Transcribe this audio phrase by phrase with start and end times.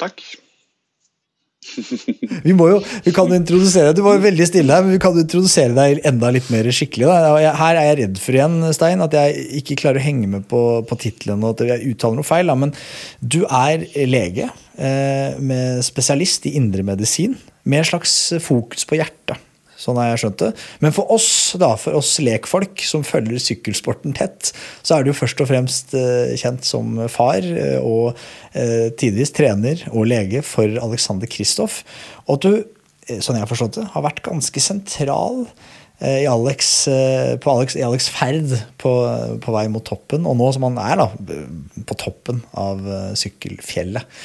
[0.00, 0.24] Takk.
[2.44, 5.72] Vi må jo, vi kan introdusere Du var veldig stille her, men vi kan introdusere
[5.72, 7.06] deg enda litt mer skikkelig.
[7.08, 7.54] Da.
[7.56, 10.60] Her er jeg redd for igjen, Stein, at jeg ikke klarer å henge med på,
[10.84, 12.52] på tittelen at jeg uttaler noe feil.
[12.52, 12.58] Da.
[12.60, 12.74] Men
[13.20, 18.14] du er lege eh, med spesialist i indremedisin med en slags
[18.44, 19.40] fokus på hjertet.
[19.84, 20.50] Sånn har jeg skjønt det.
[20.80, 21.28] Men for oss
[21.60, 26.32] da, for oss lekfolk som følger sykkelsporten tett, så er du først og fremst eh,
[26.40, 28.14] kjent som far eh, og
[28.56, 31.82] eh, tidvis trener og lege for Alexander Kristoff.
[32.24, 32.64] Og at du,
[33.18, 35.44] sånn jeg har forstått det, har vært ganske sentral
[36.04, 38.50] i Alex, Alex, i Alex ferd
[38.82, 38.90] på,
[39.40, 41.06] på vei mot toppen, og nå som han er da,
[41.86, 42.82] på toppen av
[43.16, 44.18] sykkelfjellet.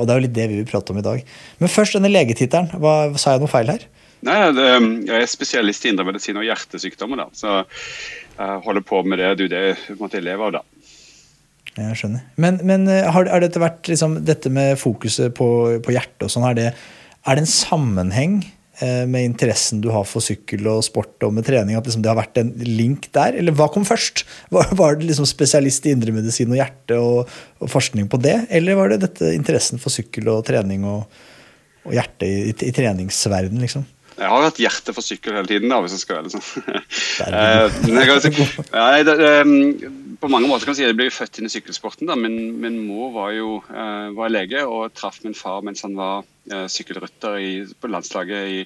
[0.00, 1.22] Og det er jo litt det vi vil prate om i dag.
[1.62, 2.74] Men først denne legetittelen.
[3.22, 3.86] Sa jeg noe feil her?
[4.22, 4.66] Nei, det,
[5.08, 7.62] Jeg er spesialist i indremedisin og hjertesykdommer, da, så
[8.36, 9.32] jeg holder på med det.
[9.40, 10.62] Du, det måtte leve av, da.
[11.72, 12.24] Jeg skjønner.
[12.40, 15.46] Men, men eh, har, har dette vært liksom, dette med fokuset på,
[15.82, 16.66] på hjertet og sånn, er det,
[17.24, 18.34] er det en sammenheng
[18.84, 21.78] eh, med interessen du har for sykkel og sport og med trening?
[21.78, 23.38] At liksom, det har vært en link der?
[23.40, 24.26] Eller hva kom først?
[24.52, 28.36] Var, var det liksom spesialist i indremedisin og hjerte og, og forskning på det?
[28.52, 31.08] Eller var det dette interessen for sykkel og trening og,
[31.88, 33.88] og hjerte i, i, i treningsverden, liksom?
[34.18, 36.46] Jeg har hatt hjerte for sykkel hele tiden, da, hvis jeg skal være sånn.
[37.18, 38.38] Der Eh,
[38.72, 39.14] ja, det,
[39.46, 42.06] um, på mange måter kan man si at jeg ble født inn i sykkelsporten.
[42.10, 42.16] da.
[42.18, 46.22] Min, min mor var jo uh, var lege og traff min far mens han var
[46.52, 48.60] uh, sykkelrytter i, på landslaget i,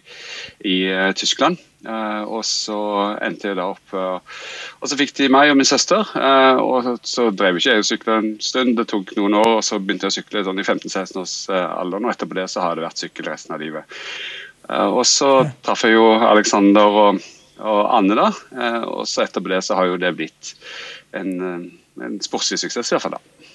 [0.68, 1.62] i uh, Tyskland.
[1.86, 2.76] Og så
[3.22, 6.08] endte jeg da opp Og så fikk de meg og min søster.
[6.58, 8.72] og så drev ikke jeg og sykla en stund.
[8.80, 12.08] Det tok noen år, og så begynte jeg å sykle sånn i 15-16 års alderen.
[12.08, 13.86] Og etterpå det så har det vært sykkel resten av livet.
[14.71, 15.31] Eh, og så
[15.65, 17.22] traff jeg jo Alexander og,
[17.62, 18.28] og Anne, da.
[18.56, 20.54] Eh, og så etterpå det så har jo det blitt
[21.16, 23.19] en, eh, en sportslig suksess, i hvert fall.
[23.19, 23.53] da.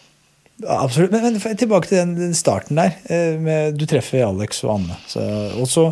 [0.62, 1.14] Absolutt.
[1.14, 2.94] Men, men tilbake til den, den starten der.
[3.42, 4.98] Med, du treffer Alex og Anne.
[5.10, 5.24] Så,
[5.58, 5.88] og så,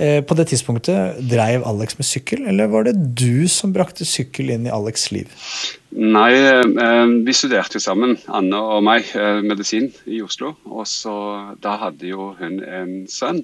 [0.00, 4.54] eh, på det tidspunktet, dreiv Alex med sykkel, eller var det du som brakte sykkel
[4.54, 5.28] inn i Alex' liv?
[5.90, 10.56] Nei, eh, vi studerte jo sammen, Anne og meg, eh, medisin i Oslo.
[10.66, 11.14] Og så
[11.62, 13.38] da hadde jo hun en sønn,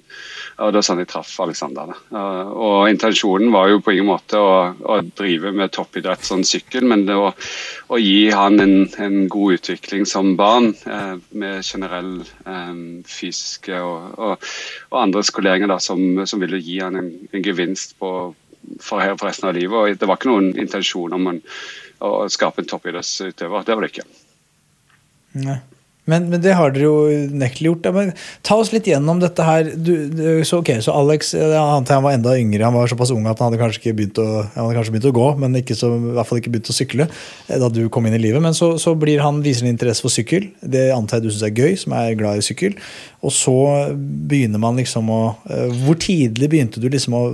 [0.58, 1.94] og det var sånn jeg traff Alexander.
[2.10, 6.84] Eh, og intensjonen var jo på ingen måte å, å drive med toppidrett sånn sykkel,
[6.84, 7.30] men det å,
[7.88, 10.72] å gi han en, en god utvikling som barn
[11.30, 12.24] med generell
[13.06, 14.50] fysiske og, og,
[14.90, 18.10] og andre skoleringer da, som, som ville gi han en, en gevinst på,
[18.80, 19.78] for, for resten av livet.
[19.78, 21.40] Og det var ikke noen intensjon om en,
[22.02, 23.66] å skape en toppidrettsutøver.
[23.66, 24.08] Det var det ikke.
[25.42, 25.60] Nei.
[26.10, 27.84] Men, men det har dere jo nektelig gjort.
[27.86, 28.02] Ja,
[28.42, 29.68] ta oss litt gjennom dette her.
[29.70, 32.64] Du, du, så, okay, så Alex jeg antar han var enda yngre.
[32.66, 34.26] Han var såpass ung at han hadde kanskje ikke begynt å,
[34.56, 37.60] han kanskje begynt å gå, men så, i hvert fall ikke begynt å sykle eh,
[37.62, 38.42] da du kom inn i livet.
[38.42, 40.50] Men så, så blir han, viser han interesse for sykkel.
[40.58, 42.74] Det antar jeg du syns er gøy, som er glad i sykkel.
[43.22, 43.56] Og så
[43.94, 47.24] begynner man liksom å eh, Hvor tidlig begynte du liksom å,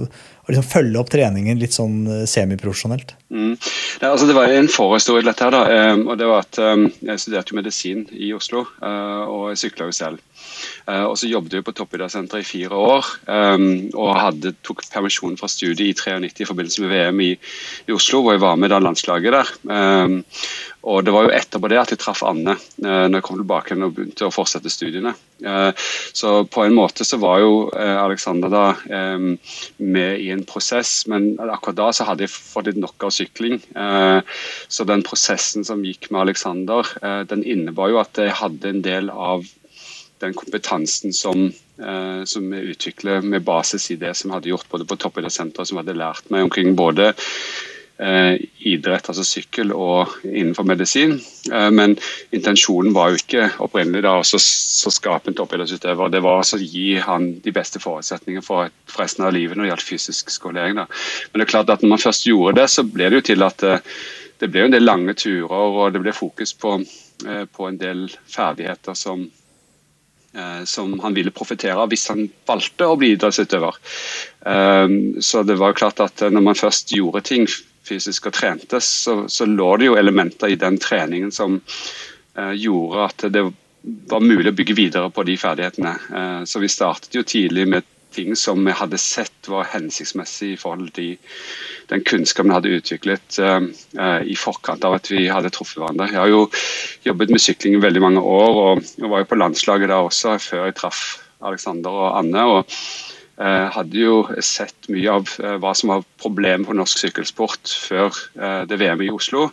[0.49, 3.13] å liksom følge opp treningen litt sånn eh, semiprofesjonelt?
[3.29, 3.53] Mm.
[4.01, 5.45] Nei, altså det var en forhistorie til dette.
[5.45, 9.25] her da, eh, og det var at eh, Jeg studerte jo medisin i Oslo, eh,
[9.29, 10.25] og jeg sykla jo selv.
[10.89, 15.37] Eh, og så jobbet jeg på toppidrettssenteret i fire år, eh, og hadde, tok permisjon
[15.41, 17.31] fra studiet i 93 i forbindelse med VM i,
[17.89, 19.55] i Oslo, hvor jeg var med da landslaget der.
[19.77, 20.19] Eh,
[20.89, 23.77] og Det var jo etterpå det at jeg traff Anne eh, når jeg kom tilbake
[23.77, 25.13] og begynte å fortsette studiene.
[25.43, 25.71] Eh,
[26.17, 29.27] så på en måte så var jo Alexander da eh,
[29.83, 33.59] med i en prosess, men akkurat da så hadde jeg fått litt nok av sykling.
[34.69, 36.89] Så den prosessen som gikk med Alexander,
[37.29, 39.45] den innebar jo at jeg hadde en del av
[40.21, 41.49] den kompetansen som,
[41.79, 45.81] eh, som vi utvikler med basis i det som hadde gjort både på toppidrettssenteret, som
[45.81, 47.13] hadde lært meg omkring både
[47.99, 51.17] eh, idrett, altså sykkel, og innenfor medisin.
[51.53, 51.97] Eh, men
[52.35, 56.13] intensjonen var jo ikke opprinnelig da å skape en toppidrettsutøver.
[56.13, 59.73] Det var å gi han de beste forutsetningene for, for resten av livet når det
[59.73, 60.79] gjaldt fysisk skolering.
[60.79, 60.87] Da.
[61.33, 63.47] Men det er klart at når man først gjorde det, så ble det jo til
[63.47, 63.99] at eh,
[64.39, 66.79] det ble jo en del lange turer, og det ble fokus på,
[67.27, 69.27] eh, på en del ferdigheter som
[70.65, 73.79] som han ville profittere av hvis han valgte å bli idrettsutøver.
[74.47, 74.87] Eh,
[75.25, 77.49] så det var klart at når man først gjorde ting
[77.89, 83.07] fysisk og trente, så, så lå det jo elementer i den treningen som eh, gjorde
[83.07, 83.47] at det
[84.11, 85.93] var mulig å bygge videre på de ferdighetene.
[86.51, 90.93] Så vi startet jo tidlig med ting som vi hadde sett var hensiktsmessig i forhold
[90.97, 91.17] til
[91.91, 93.61] den kunnskapen vi hadde utviklet uh,
[94.25, 96.11] i forkant av at vi hadde truffet hverandre.
[96.13, 96.43] Jeg har jo
[97.07, 100.39] jobbet med sykling i veldig mange år, og, jeg var jo på landslaget da også
[100.43, 101.05] før jeg traff
[101.45, 102.45] Alexander og Anne.
[102.45, 102.79] og
[103.39, 108.65] hadde jo sett mye av uh, hva som var problemet på norsk sykkelsport før uh,
[108.67, 109.49] det VM i Oslo.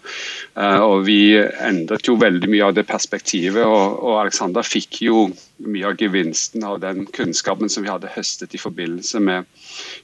[0.56, 5.28] og Vi endret jo veldig mye av det perspektivet, og, Alexander fikk jo
[5.66, 9.46] mye av gevinsten av den kunnskapen som vi hadde høstet i forbindelse med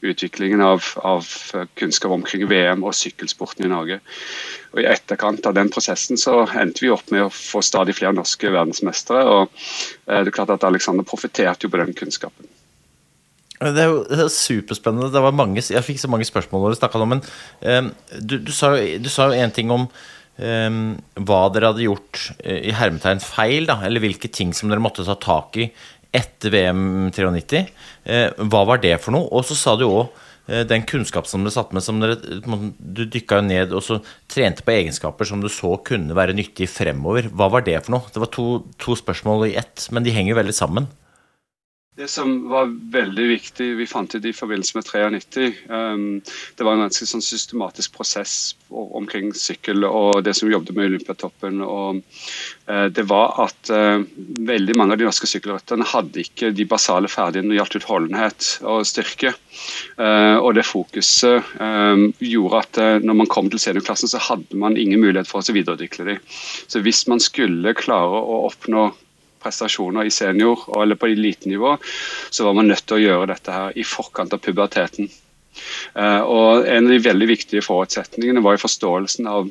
[0.06, 1.28] utviklingen av, av
[1.80, 4.00] kunnskap omkring VM og sykkelsporten i Norge.
[4.76, 8.16] Og I etterkant av den prosessen så endte vi opp med å få stadig flere
[8.16, 9.26] norske verdensmestere.
[9.26, 9.50] og
[10.06, 12.51] det er klart at Alexander profiterte jo på den kunnskapen.
[13.62, 15.12] Det er jo det er superspennende.
[15.14, 17.22] Det var mange, jeg fikk så mange spørsmål når du snakka om men
[17.62, 20.82] um, du, du, sa, jo en ting om um,
[21.22, 25.06] hva dere hadde gjort uh, i hermetegn feil, da, eller hvilke ting som dere måtte
[25.06, 25.70] ta tak i
[26.12, 27.64] etter VM 93.
[28.10, 29.30] Uh, hva var det for noe?
[29.30, 33.04] Og så sa du òg uh, den kunnskap som dere satt med, som dere, du
[33.06, 34.00] dykka jo ned og så
[34.32, 37.30] trente på egenskaper som du så kunne være nyttig fremover.
[37.30, 38.10] Hva var det for noe?
[38.10, 38.48] Det var to,
[38.82, 40.90] to spørsmål i ett, men de henger veldig sammen.
[42.00, 46.22] Det som var veldig viktig, vi fant ut i forbindelse med 93, um,
[46.56, 48.36] det var en ganske sånn systematisk prosess
[48.72, 51.60] omkring sykkel og det som jobbet med Olympiatoppen.
[51.60, 52.00] og
[52.72, 54.08] uh, Det var at uh,
[54.40, 58.50] veldig mange av de norske sykkelrytterne hadde ikke de basale ferdighetene når det gjaldt utholdenhet
[58.72, 59.36] og styrke.
[60.00, 64.80] Uh, og det fokuset um, gjorde at når man kom til seniorklassen, så hadde man
[64.80, 66.26] ingen mulighet for å videreutvikle dem.
[66.72, 68.94] Så hvis man skulle klare å oppnå
[69.42, 71.78] prestasjoner i senior eller på elitenivå,
[72.30, 75.10] så var man nødt til å gjøre dette her i forkant av puberteten.
[75.94, 79.50] Eh, og En av de veldig viktige forutsetningene var jo forståelsen av,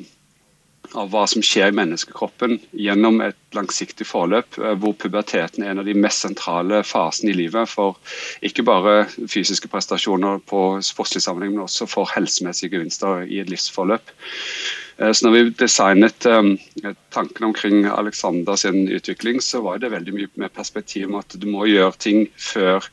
[0.97, 5.83] av hva som skjer i menneskekroppen gjennom et langsiktig forløp, eh, hvor puberteten er en
[5.83, 7.99] av de mest sentrale fasene i livet for
[8.41, 14.13] ikke bare fysiske prestasjoner på sportslig sammenheng, men også for helsemessige gevinster i et livsforløp.
[15.01, 16.53] Eh, så når vi designet um,
[17.13, 21.47] tanken omkring Alexander sin utvikling, så var det veldig mye med perspektiv om at du
[21.49, 22.85] må gjøre ting før,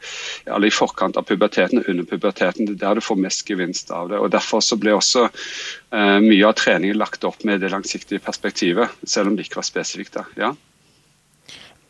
[0.47, 2.69] eller i forkant av puberteten og under puberteten.
[2.69, 4.21] Det er der du får mest gevinst av det.
[4.23, 8.97] og Derfor så ble også uh, mye av treningen lagt opp med det langsiktige perspektivet,
[9.05, 10.17] selv om det ikke var spesifikt.
[10.21, 10.55] da, ja.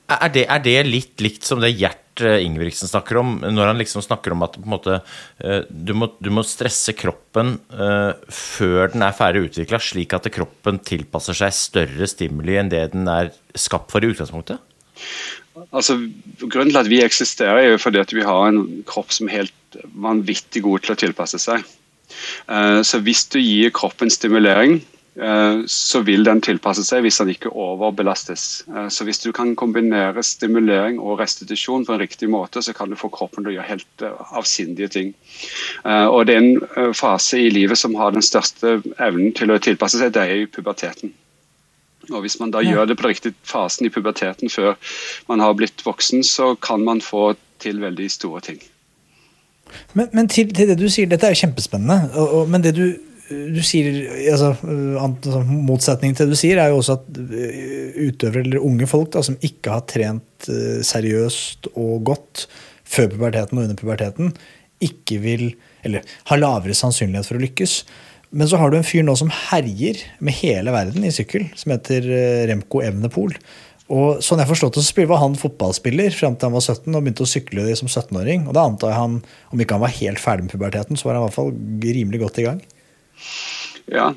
[0.08, 3.80] Er det, er det, litt likt som det Gjert eh, Ingebrigtsen snakker om, når han
[3.82, 5.02] liksom snakker om at måte,
[5.44, 10.30] eh, du, må, du, må, stresse kroppen uh, før den er ferdig utvikla, slik at
[10.32, 14.64] kroppen tilpasser seg større stimuli enn det den er skapt for i utgangspunktet?
[15.76, 15.98] Altså,
[16.40, 19.42] grunnen til at vi eksisterer, er jo fordi at vi har en kropp som er
[19.42, 21.66] helt vanvittig god til å tilpasse seg.
[22.48, 24.78] Uh, så hvis du gir kroppen stimulering,
[25.66, 28.64] så vil den tilpasse seg hvis den ikke overbelastes.
[28.70, 32.90] Eh, så Hvis du kan kombinere stimulering og restitusjon på en riktig måte, så kan
[32.90, 35.14] du få kroppen til å gjøre helt eh, avsindige ting.
[35.84, 39.98] Og Det er en fase i livet som har den største evnen til å tilpasse
[39.98, 41.12] seg, det er i puberteten.
[42.10, 44.74] Og Hvis man da gjør det på den riktige fasen i puberteten før
[45.28, 48.62] man har blitt voksen, så kan man få til veldig store ting.
[49.92, 52.10] Men, men til, til, det du sier, dette er jo kjempespennende.
[52.14, 52.86] Og, og, men det du
[53.28, 53.92] du sier,
[54.32, 54.54] altså,
[55.02, 59.12] altså, Motsetningen til det du sier, er jo også at eh, utøvere eller unge folk
[59.12, 62.46] da, som ikke har trent eh, seriøst og godt
[62.88, 64.32] før puberteten og under puberteten,
[64.84, 65.48] ikke vil,
[65.84, 67.80] eller har lavere sannsynlighet for å lykkes.
[68.30, 71.74] Men så har du en fyr nå som herjer med hele verden i sykkel, som
[71.74, 73.36] heter eh, Remco Evnepol.
[73.92, 77.04] Og sånn jeg forstått det, så var han fotballspiller fram til han var 17 og
[77.04, 78.48] begynte å sykle som 17-åring.
[78.48, 79.20] Og da antar jeg han,
[79.52, 81.54] om ikke han var helt ferdig med puberteten, så var han i hvert fall
[81.84, 82.60] rimelig godt i gang.
[83.90, 84.10] Ja,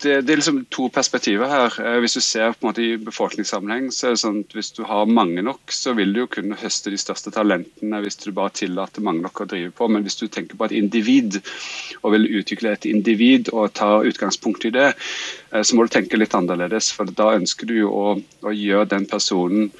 [0.00, 1.74] det, det, er liksom to perspektiver her.
[1.84, 4.72] Eh, hvis du ser på en måte i befolkningssammenheng, så er det sånn at hvis
[4.78, 8.30] du har mange nok, så vil du jo kunne høste de største talentene hvis du
[8.32, 9.90] bare tillater mange nok å drive på.
[9.92, 11.42] Men hvis du tenker på et individ,
[12.00, 14.88] og vil utvikle et individ og ta utgangspunkt i det,
[15.52, 16.88] eh, så må du tenke litt annerledes.
[16.96, 18.14] For da ønsker du jo å,
[18.48, 19.74] å gjøre den personen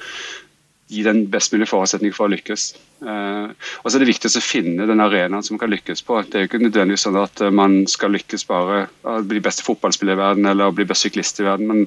[0.87, 2.69] gi den best mulige forutsetning for å lykkes.
[3.03, 3.51] Uh,
[3.83, 6.21] og så er det viktig å finne den arenaen som man kan lykkes på.
[6.23, 10.15] Det er jo ikke nødvendigvis sånn at man skal lykkes bare å bli beste fotballspiller
[10.15, 11.83] i verden eller å bli best syklist i verden, men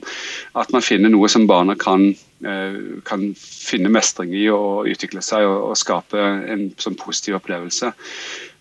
[0.61, 2.11] at man finner noe som barna kan,
[2.45, 2.79] uh,
[3.09, 7.95] kan finne mestring i og utvikle seg og, og skape en sånn positiv opplevelse.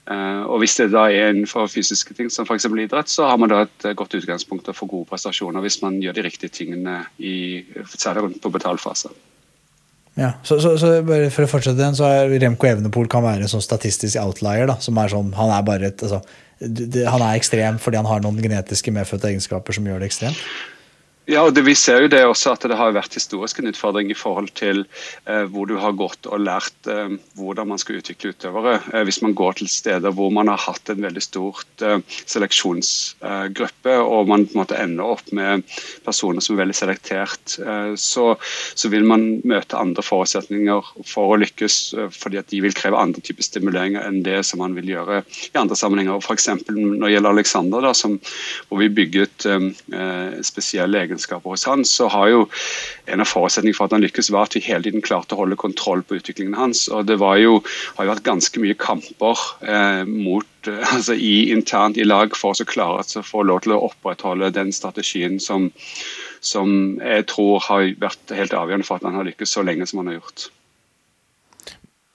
[0.09, 2.65] Uh, og Hvis det da er innenfor fysiske ting, som f.eks.
[2.65, 6.25] idrett, så har man da et godt utgangspunkt for gode prestasjoner hvis man gjør de
[6.25, 7.61] riktige tingene, i,
[7.93, 9.13] særlig på betalfase.
[10.19, 10.91] Ja, så, så, så,
[11.31, 14.67] For å fortsette den, så er Remco Evenepool kan være en sånn statistisk outlier.
[14.67, 16.19] da, som er sånn, Han er bare et, altså,
[16.59, 20.41] det, han er ekstrem fordi han har noen genetiske medfødte egenskaper som gjør det ekstremt?
[21.29, 24.09] Ja, og det, Vi ser jo det også at det har vært historisk en utfordring
[24.09, 24.79] i forhold til
[25.29, 28.79] eh, hvor du har gått og lært eh, hvordan man skal utvikle utøvere.
[28.89, 33.97] Eh, hvis man går til steder hvor man har hatt en veldig stort eh, seleksjonsgruppe,
[34.01, 35.67] og man måte ender opp med
[36.07, 38.25] personer som er veldig selektert, eh, så,
[38.73, 42.97] så, vil man møte andre forutsetninger for å lykkes, eh, fordi at de vil kreve
[42.97, 46.25] andre typer stimuleringer enn det som man vil gjøre i andre sammenhenger.
[46.25, 46.49] F.eks.
[46.73, 48.17] når det gjelder Alexander, da, som,
[48.65, 49.45] hvor vi bygget
[50.45, 52.41] spesielle egenskaper egenskaper hos han, så har jo
[53.11, 55.59] en av forutsetningene for at han lykkes, var at vi hele tiden klarte å holde
[55.59, 56.87] kontroll på utviklingen hans.
[56.87, 57.59] og Det var jo,
[57.97, 62.55] har jo vært ganske mye kamper eh, mot, eh, altså i, internt i lag for
[62.55, 65.69] å klare å få lov til å opprettholde den strategien som,
[66.41, 70.01] som jeg tror har vært helt avgjørende for at han har lykkes så lenge som
[70.03, 70.49] han har gjort.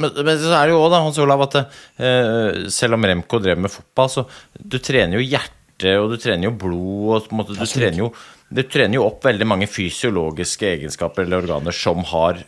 [0.02, 3.60] Men, men, så er det jo da, Hans Olav, at eh, selv om Remco drev
[3.62, 4.24] med fotball, så
[4.58, 8.08] du trener jo hjerte, og du trener jo blod, og måte, du trener jo
[8.54, 12.38] du trener jo opp veldig mange fysiologiske egenskaper eller organer som har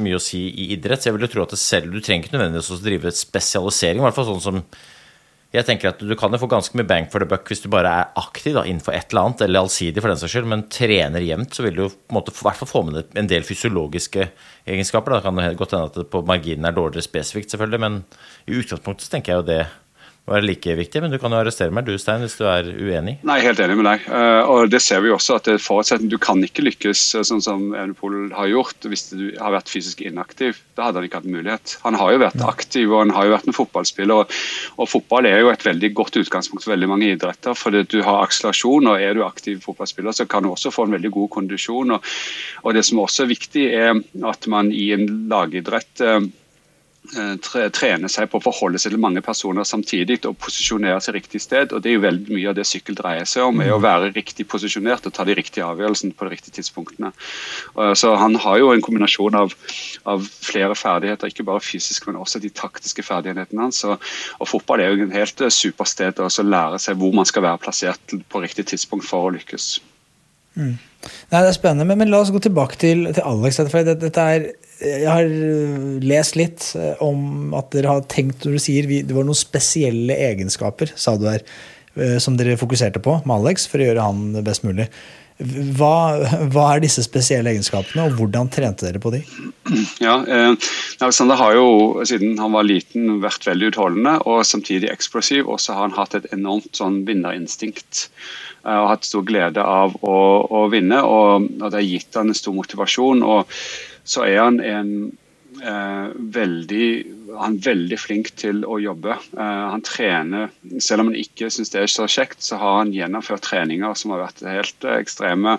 [0.00, 1.00] mye å si i idrett.
[1.00, 4.02] Så jeg vil jo tro at selv, du trenger ikke nødvendigvis å drive spesialisering.
[4.02, 4.62] I hvert fall sånn som
[5.48, 7.70] jeg tenker at Du kan jo få ganske mye bang for the buck hvis du
[7.72, 10.66] bare er aktiv da, innenfor et eller annet, eller allsidig for den saks skyld, men
[10.68, 13.46] trener jevnt, så vil du på en måte i hvert fall få med en del
[13.48, 14.26] fysiologiske
[14.68, 15.16] egenskaper.
[15.16, 18.02] Da kan det godt hende at det på marginen er dårligere spesifikt, selvfølgelig, men
[18.44, 19.62] i utgangspunktet så tenker jeg jo det
[20.30, 23.18] være like viktig, men du kan jo arrestere meg du Stein, hvis du er uenig?
[23.26, 24.06] Nei, helt enig med deg.
[24.06, 27.44] Eh, og det ser vi også at det forutsetter Du kan ikke lykkes eh, sånn
[27.44, 30.62] som Evenepool har gjort hvis du har vært fysisk inaktiv.
[30.78, 31.76] Da hadde han ikke hatt mulighet.
[31.84, 34.24] Han har jo vært aktiv og han har jo vært en fotballspiller.
[34.24, 34.40] Og,
[34.78, 37.56] og fotball er jo et veldig godt utgangspunkt for veldig mange idretter.
[37.58, 40.96] fordi du har akselerasjon, og er du aktiv fotballspiller, så kan du også få en
[40.98, 41.96] veldig god kondisjon.
[41.96, 42.12] Og,
[42.64, 43.94] og det som også er viktig, er
[44.28, 46.20] at man i en lagidrett Eh,
[47.08, 51.72] trene seg på å forholde seg til mange personer samtidig og posisjonere seg riktig sted.
[51.72, 53.84] og Det er jo veldig mye av det sykkel dreier seg om, er å mm.
[53.86, 57.12] være riktig posisjonert og ta de riktige avgjørelsene på de riktige tidspunktene.
[57.96, 59.54] Så Han har jo en kombinasjon av,
[60.04, 63.84] av flere ferdigheter, ikke bare fysisk, men også de taktiske ferdighetene hans.
[63.88, 64.02] Og,
[64.38, 67.46] og Fotball er jo en helt eh, super sted å lære seg hvor man skal
[67.46, 69.78] være plassert på riktig tidspunkt for å lykkes.
[70.58, 70.76] Mm.
[71.30, 73.60] Nei, Det er spennende, men, men, la oss gå tilbake til, til Alex.
[73.70, 74.48] For dette er
[74.78, 79.14] jeg har øh, lest litt øh, om at dere har tenkt når du sier det
[79.16, 81.42] var noen spesielle egenskaper sa du her,
[81.98, 84.86] øh, som dere fokuserte på med Alex for å gjøre han best mulig.
[85.38, 86.18] Hva,
[86.50, 89.20] hva, er disse spesielle egenskapene, og hvordan trente dere på de?
[90.02, 91.68] Ja, eh, Alexander har jo
[92.10, 95.46] siden han var liten vært veldig utholdende og samtidig eksplosiv.
[95.46, 98.08] Og så har han hatt et enormt sånn vinnerinstinkt
[98.66, 100.16] og hatt stor glede av å,
[100.50, 100.98] å vinne.
[101.06, 103.22] Og, og, det har gitt han en stor motivasjon.
[103.22, 103.54] og
[104.08, 104.92] så er han en
[105.62, 106.88] eh, veldig
[107.36, 109.16] han er veldig flink til å jobbe.
[109.36, 112.94] Uh, han trener, Selv om han ikke syns det er så kjekt, så har han
[112.94, 115.58] gjennomført treninger som har vært helt uh, ekstreme.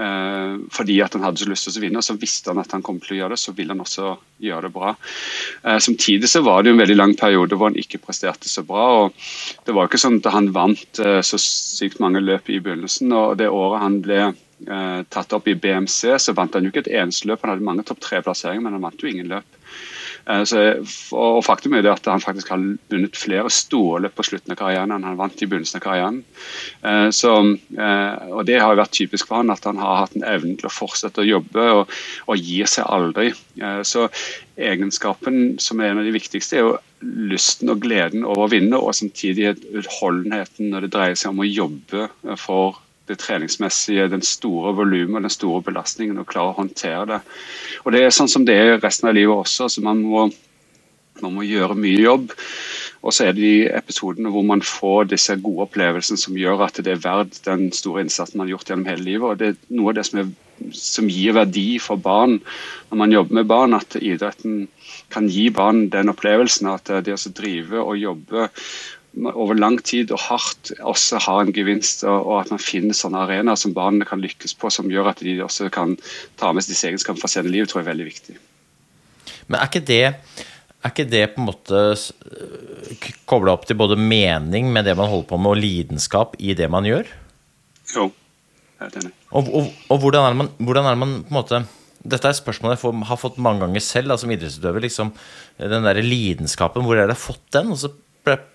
[0.00, 2.74] Uh, fordi at han hadde så lyst til å vinne, og så visste han at
[2.74, 4.90] han kom til å gjøre det, så ville han også gjøre det bra.
[5.80, 8.82] samtidig så var det jo en veldig lang periode hvor han ikke presterte så bra.
[9.06, 9.14] og
[9.64, 13.14] Det var ikke sånn at han vant så sykt mange løp i begynnelsen.
[13.16, 14.20] og Det året han ble
[14.64, 17.44] eh, tatt opp i BMC, så vant han jo ikke et eneste løp.
[17.44, 19.60] Han hadde mange topp tre-plasseringer, men han vant jo ingen løp.
[20.26, 20.62] Eh, så,
[21.14, 24.58] og Faktum er det at han faktisk har vunnet flere store løp på slutten av
[24.58, 26.22] karrieren enn han vant i begynnelsen av karrieren.
[26.82, 27.34] Eh, så,
[27.78, 30.56] eh, og Det har jo vært typisk for han at han har hatt en evne
[30.58, 31.94] til å fortsette å jobbe og,
[32.26, 33.30] og gir seg aldri.
[33.60, 34.08] Eh, så
[34.56, 36.76] Egenskapen som er en av de viktigste, er jo
[37.28, 41.48] lysten og gleden over å vinne, og samtidig utholdenheten når det dreier seg om å
[41.48, 42.06] jobbe
[42.40, 47.20] for det treningsmessige, den store volumet og den store belastningen, og klare å håndtere det.
[47.84, 49.68] Og Det er sånn som det er resten av livet også.
[49.68, 50.26] så man må,
[51.22, 52.32] man må gjøre mye jobb.
[53.06, 56.80] Og så er det de episodene hvor man får disse gode opplevelsene som gjør at
[56.82, 59.28] det er verdt den store innsatsen man har gjort gjennom hele livet.
[59.28, 62.40] og Det er noe av det som, er, som gir verdi for barn
[62.90, 63.78] når man jobber med barn.
[63.78, 64.66] At idretten
[65.14, 68.48] kan gi barn den opplevelsen at det å drive og jobbe
[69.24, 73.58] over lang tid og hardt også har en gevinst, og, at man finner sånne arenaer
[73.60, 75.96] som barna kan lykkes på, som gjør at de også kan
[76.40, 78.36] ta med seg disse egenskapene fra senere liv, tror jeg er veldig viktig.
[79.46, 81.82] Men er ikke det, er ikke det på en måte
[83.28, 86.68] kobla opp til både mening med det man holder på med, og lidenskap i det
[86.72, 87.08] man gjør?
[87.94, 88.10] Jo,
[88.82, 89.12] helt enig.
[89.32, 91.64] Og, og, og hvordan, er man, hvordan, er man, på en måte
[92.06, 94.84] Dette er et spørsmål jeg får, har fått mange ganger selv da, som idrettsutøver.
[94.84, 95.08] Liksom,
[95.58, 97.72] den der lidenskapen, hvor har jeg fått den?
[97.74, 97.90] Og så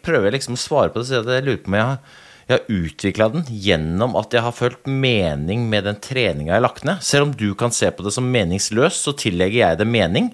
[0.04, 2.58] prøver jeg liksom å svare på det, så jeg lurer på om jeg har, jeg
[2.58, 6.88] har utvikla den gjennom at jeg har følt mening med den treninga jeg har lagt
[6.88, 7.04] ned.
[7.06, 10.32] Selv om du kan se på det som meningsløst, så tillegger jeg det mening.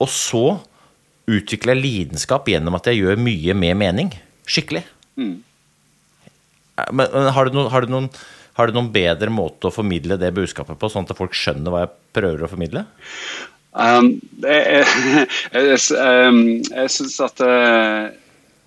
[0.00, 0.44] Og så
[1.30, 4.12] utvikler jeg lidenskap gjennom at jeg gjør mye med mening.
[4.50, 4.84] Skikkelig.
[5.18, 5.40] Mm.
[6.92, 8.08] Men, men har, du noen, har, du noen,
[8.56, 11.84] har, du noen, bedre måte å formidle det budskapet på, sånn at folk skjønner hva
[11.84, 12.86] jeg prøver å formidle?
[13.70, 18.08] Um, jeg jeg, jeg, jeg, jeg syns at uh,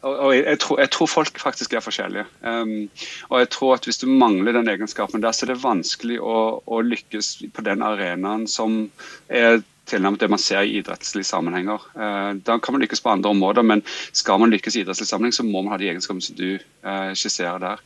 [0.03, 2.25] og jeg tror, jeg, tror, folk faktisk er forskjellige.
[2.43, 2.89] Um,
[3.29, 6.63] og jeg tror at Hvis du mangler den egenskapen der, så er det vanskelig å,
[6.65, 8.89] å lykkes på den arenaen som
[9.29, 11.87] er tilnærmet det man ser i idrettslige sammenhenger.
[11.95, 13.83] Uh, da kan man lykkes på andre områder, men
[14.15, 17.11] skal man lykkes i idrettslig sammenheng, så må man ha de egenskapene som du uh,
[17.15, 17.83] skisserer der.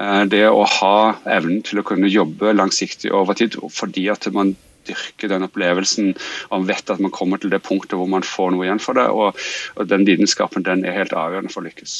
[0.00, 0.96] Uh, det å ha
[1.36, 4.54] evnen til å kunne jobbe langsiktig over tid fordi at man
[4.88, 6.12] dyrker den opplevelsen
[6.54, 9.06] og vet at man kommer til det punktet hvor man får noe igjen for det.
[9.12, 9.38] Og,
[9.78, 11.98] og den lidenskapen den er helt avgjørende for å lykkes.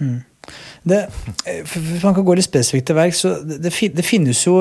[0.00, 0.20] Mm.
[0.88, 1.02] Det,
[1.44, 4.56] hvis man kan gå litt spesifikt til verk, så det, det, finnes jo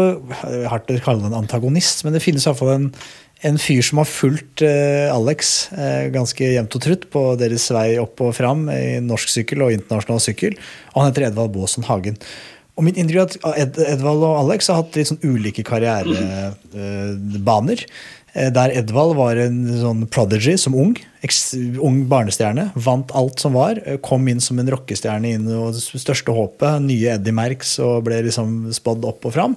[0.70, 2.90] hardt å kalle det en antagonist, men det finnes iallfall en,
[3.48, 7.94] en fyr som har fulgt eh, Alex eh, ganske jevnt og trutt på deres vei
[8.02, 10.60] opp og fram i norsk sykkel og internasjonal sykkel.
[10.92, 12.20] Og han heter Edvald Baasen Hagen.
[12.80, 17.80] Og mitt inntrykk er at Ed, Edvald og Alex har hatt litt sånn ulike karrierebaner.
[17.84, 17.88] Eh,
[18.56, 20.94] der Edvald var en sånn prodigy som ung.
[21.84, 22.72] ung barnestjerne.
[22.80, 23.76] Vant alt som var.
[23.84, 26.82] Eh, kom inn som en rockestjerne inn og største håpet.
[26.86, 29.56] Nye Eddie Merks og ble liksom spådd opp og fram.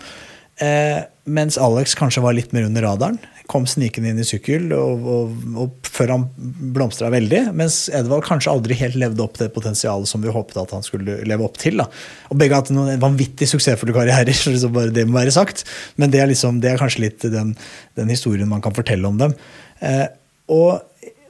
[0.59, 3.19] Eh, mens Alex kanskje var litt mer under radaren
[3.51, 6.27] kom snikende inn i sykkel og, og, og før han
[6.75, 7.43] blomstra veldig.
[7.59, 11.19] Mens Edvald kanskje aldri helt levde opp det potensialet som vi håpet at han skulle
[11.29, 11.81] leve opp til.
[11.83, 11.89] Da.
[12.31, 15.67] Og Begge har hatt noen vanvittig suksessfulle karrierer, så liksom bare det må være sagt.
[16.01, 17.57] Men det er, liksom, det er kanskje litt den,
[17.99, 19.37] den, historien man kan fortelle om dem.
[19.83, 20.07] Eh,
[20.53, 20.81] og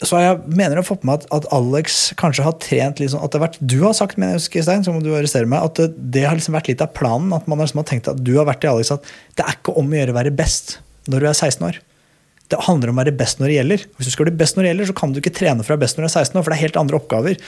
[0.02, 3.30] så jeg mener å få på meg at, at, Alex kanskje har trent sånn at
[3.30, 5.62] det har vært, Du har sagt mener jeg, husker, Stein, så må du arrestere meg,
[5.62, 7.30] at det, det, har liksom vært litt av planen.
[7.36, 9.06] At man liksom har tenkt at du har vært i Alex at
[9.38, 11.80] det er ikke om å gjøre å være best når du er 16 år.
[12.52, 13.84] Det handler om å være best når det gjelder.
[13.96, 15.96] Hvis du skal bli best når det gjelder, så kan du ikke trene være best
[15.96, 17.38] når du er 16 år, for det er helt andre oppgaver.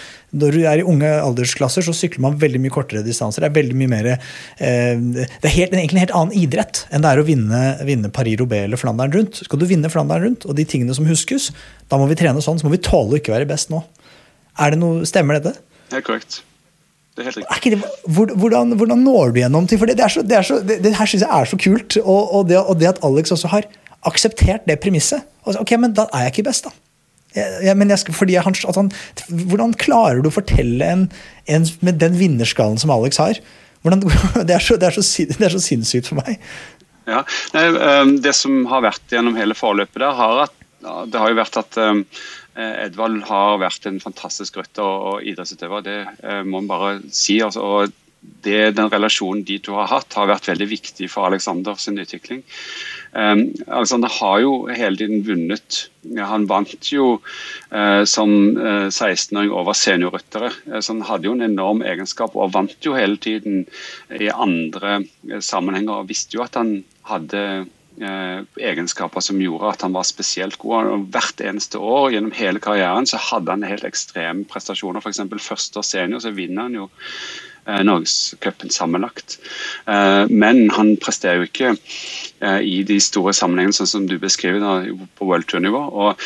[0.43, 3.45] Når du er i unge aldersklasser, så sykler man veldig mye kortere distanser.
[3.45, 7.05] Det er veldig mye mer eh, Det er helt, egentlig en helt annen idrett enn
[7.05, 9.43] det er å vinne, vinne Paris-Roubais eller Flandern rundt.
[9.45, 11.51] Skal du vinne Flandern rundt, og de tingene som huskes,
[11.93, 12.59] da må vi trene sånn.
[12.61, 13.85] Så må vi tåle å ikke være best nå.
[14.61, 15.59] Er det noe, Stemmer dette?
[15.93, 16.43] Helt korrekt.
[17.15, 17.77] Det er helt riktig.
[17.79, 20.59] Det, hvordan, hvordan, når du gjennom til For det, det, er så, det, er så,
[20.67, 21.97] det, det her syns jeg er så kult.
[22.03, 23.69] Og, og, og det at Alex også har
[24.09, 25.27] akseptert det premisset.
[25.45, 26.75] Ok, men da er jeg ikke best, da.
[27.35, 28.91] Jeg, jeg skal, fordi han, han,
[29.51, 31.09] hvordan klarer du å fortelle en,
[31.51, 33.41] en med den vinnerskallen som Alex har?
[33.83, 34.05] Hvordan,
[34.49, 36.39] det, er så, det, er så, det, er så, sinnssykt for meg.
[37.11, 37.25] Ja,
[37.57, 40.55] nei, ehm, Det som har vært gjennom hele forløpet der, har, at,
[41.11, 42.05] det har jo vært at um,
[42.55, 45.85] Edvald har vært en fantastisk rytter og idrettsutøver.
[45.85, 47.41] Det uh, må man bare si.
[47.45, 47.93] Altså, og
[48.47, 52.45] det, den relasjonen de to har hatt, har vært veldig viktig for Alexander sin utvikling.
[53.15, 55.85] Um, Alexander har jo hele tiden vunnet.
[56.19, 57.21] Han vant jo
[57.71, 60.51] uh, som uh, 16-åring over seniorryttere.
[60.67, 63.65] Uh, så han hadde jo en enorm egenskap og vant jo hele tiden
[64.11, 65.05] i andre
[65.39, 66.03] sammenhenger.
[66.03, 67.47] og Visste jo at han hadde
[67.95, 70.89] egenskaper som gjorde at han var spesielt god.
[70.91, 74.99] Og hvert eneste år gjennom hele karrieren så hadde han helt ekstreme prestasjoner.
[74.99, 75.23] F.eks.
[75.39, 79.39] første år senior så vinner han jo Eh, Norgescupen sammenlagt.
[79.87, 84.61] Eh, men han presterer jo ikke eh, i de store sammenhengene sånn som du beskriver
[84.61, 84.75] da,
[85.17, 85.81] på World Tour-nivå.
[85.81, 86.21] Og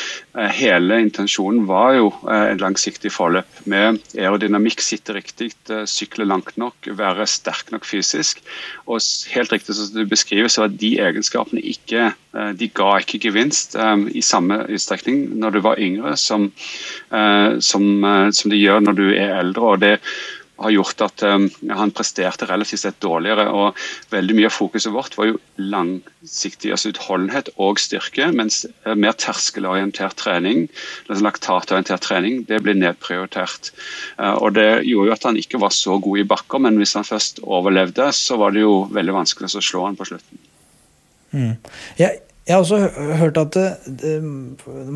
[0.55, 5.51] hele intensjonen var jo et langsiktig forløp med aerodynamikk, sitte riktig,
[5.91, 8.43] sykle langt nok, være sterk nok fysisk.
[8.87, 9.03] Og
[9.35, 12.13] helt riktig som du beskriver, så var de egenskapene ikke
[12.59, 13.73] De ga ikke gevinst
[14.15, 16.45] i samme utstrekning når du var yngre som,
[17.11, 17.87] som,
[18.37, 19.65] som de gjør når du er eldre.
[19.73, 19.95] og det
[20.59, 23.47] har gjort at um, han presterte relativt sett dårligere.
[23.55, 23.79] og
[24.13, 29.17] Veldig mye av fokuset vårt var jo langsiktig altså utholdenhet og styrke, mens uh, mer
[29.19, 30.67] terskelorientert trening,
[31.07, 33.73] altså laktatorientert trening, det ble nedprioritert.
[34.19, 36.97] Uh, og Det gjorde jo at han ikke var så god i bakker, men hvis
[36.99, 40.47] han først overlevde, så var det jo veldig vanskelig å slå han på slutten.
[41.29, 41.55] Mm.
[41.99, 42.79] Jeg, Jeg har også
[43.21, 44.13] hørt at det, det,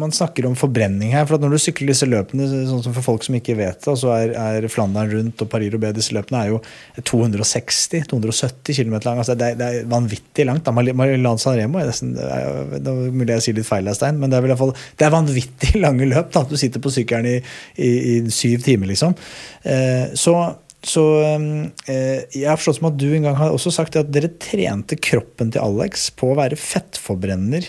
[0.00, 1.26] man snakker om forbrenning her.
[1.28, 3.96] for at Når du sykler disse løpene, sånn som for folk som ikke vet det,
[4.00, 6.62] så er, er Flandern rundt og Paris-Roubais disse løpene er jo
[7.10, 9.20] 260-270 km lang.
[9.20, 10.64] altså det, det er vanvittig langt.
[10.64, 10.72] da.
[10.72, 13.92] Mar- Milan San Remo er nesten, det er, det er mulig jeg sier litt feil,
[13.94, 16.32] Stein, men det er vel i fall, det er vanvittig lange løp.
[16.32, 16.46] da.
[16.48, 17.36] Du sitter på sykkelen i,
[17.76, 19.12] i, i syv timer, liksom.
[19.68, 20.38] Eh, så
[20.82, 24.32] så eh, Jeg har forstått som at du en gang har også sagt at dere
[24.42, 27.68] trente kroppen til Alex på å være fettforbrenner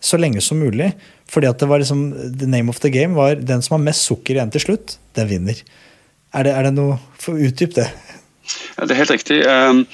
[0.00, 0.92] så lenge som mulig.
[1.30, 4.08] Fordi at det var liksom The name of the game var den som har mest
[4.08, 5.60] sukker igjen til slutt, den vinner.
[6.34, 7.86] Er det, er det noe Utdyp det.
[8.76, 9.40] Ja, det er helt riktig.
[9.46, 9.84] Um,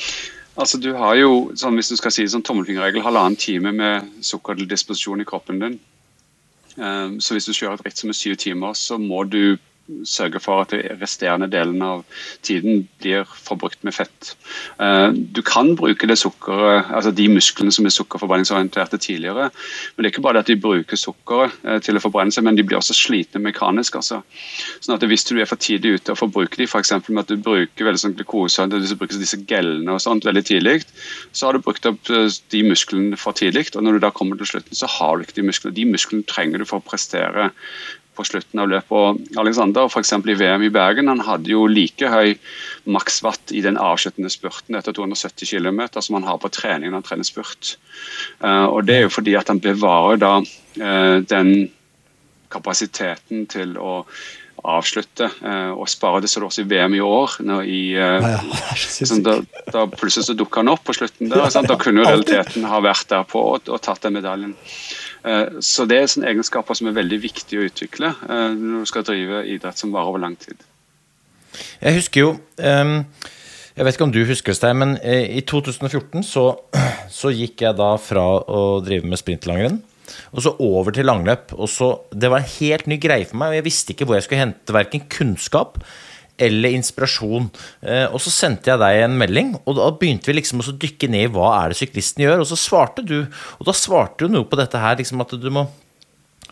[0.56, 4.06] altså du har jo, sånn, hvis du skal si det sånn tommelfingerregel, halvannen time med
[4.24, 5.78] sukker til disposisjon i kroppen din.
[6.76, 9.56] Um, så hvis du kjører et ritt som er syv timer, så må du
[10.08, 12.02] sørge for at de resterende delen av
[12.46, 14.32] tiden blir forbrukt med fett.
[14.80, 20.10] Uh, du kan bruke det sukkeret, altså de musklene som er sukkerforbrenningsorienterte tidligere, men det
[20.10, 22.80] er ikke bare at de bruker sukkeret uh, til å forbrenne seg, men de blir
[22.80, 23.98] også slitne mekanisk.
[24.00, 24.22] altså.
[24.80, 26.94] Sånn at Hvis du er for tidlig ute og forbruker de, f.eks.
[27.08, 30.80] med at du bruker veldig sånn hvis du bruker disse gellene og sånt veldig tidlig,
[31.32, 33.68] så har du brukt opp uh, de musklene for tidlig.
[33.76, 35.76] Og når du da kommer til slutten, så har du ikke de musklene.
[35.76, 37.50] De musklene trenger du for å prestere
[38.16, 38.92] på slutten av løpet.
[38.96, 42.36] Og Alexander eksempel i VM i Bergen han hadde jo like høy
[42.90, 47.10] makswatt i den avsluttende spurten etter 270 km som han har på trening når han
[47.10, 47.76] trener spurt.
[48.42, 51.70] Uh, og Det er jo fordi at han bevarer da uh, den
[52.52, 54.02] kapasiteten til å
[54.66, 57.36] avslutte uh, og spare det så det også i VM i år.
[57.62, 59.40] I, Ja, ja, sånn, da,
[59.72, 61.48] da plutselig så dukka han opp på slutten der.
[61.54, 61.68] Sant?
[61.70, 64.56] Da kunne jo realiteten ha vært der på og, og tatt den medaljen.
[65.26, 68.90] Eh, Så det er sånne egenskaper som er veldig viktig å utvikle eh, når du
[68.92, 70.60] skal drive idrett som varer over lang tid.
[71.80, 72.30] Jeg husker jo
[73.76, 76.46] Jeg vet ikke om du husker det, men eh, i 2014 så,
[77.20, 79.82] så gikk jeg da fra å drive med sprintlangrenn
[80.32, 81.52] og så over til langløp.
[81.58, 84.16] Og så, Det var en helt ny greie for meg, og jeg visste ikke hvor
[84.16, 85.80] jeg skulle hente verken kunnskap
[86.42, 87.48] eller inspirasjon.
[87.82, 91.10] Eh, og så sendte jeg deg en melding, og da begynte vi liksom å dykke
[91.12, 92.44] ned i hva er det syklisten gjør.
[92.44, 93.18] Og så svarte du,
[93.58, 95.68] og da svarte du noe på dette her, liksom at du må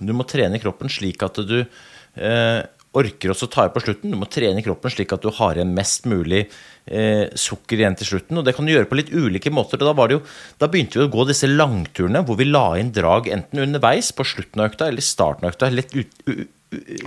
[0.03, 2.61] du må trene kroppen slik at du eh,
[2.94, 4.12] orker også ta i på slutten.
[4.12, 6.44] Du må trene kroppen slik at du har igjen mest mulig
[6.87, 8.40] eh, sukker igjen til slutten.
[8.40, 9.83] Og det kan du gjøre på litt ulike måter.
[9.83, 10.20] Da, jo,
[10.61, 14.27] da begynte vi å gå disse langturene hvor vi la inn drag enten underveis på
[14.35, 15.70] slutten av økta eller starten av økta.
[15.75, 16.47] Litt, ut,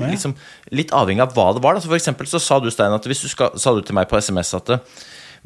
[0.01, 0.35] liksom,
[0.75, 1.77] litt avhengig av hva det var.
[1.77, 1.85] Da.
[1.85, 4.19] For eksempel så sa du, Stein, at hvis du skal, sa du til meg på
[4.19, 4.97] SMS at eh,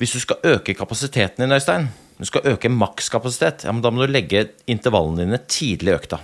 [0.02, 1.90] hvis du skal øke kapasiteten din, Øystein,
[2.22, 6.22] du skal øke makskapasitet, ja, men da må du legge intervallene dine tidlig i økta.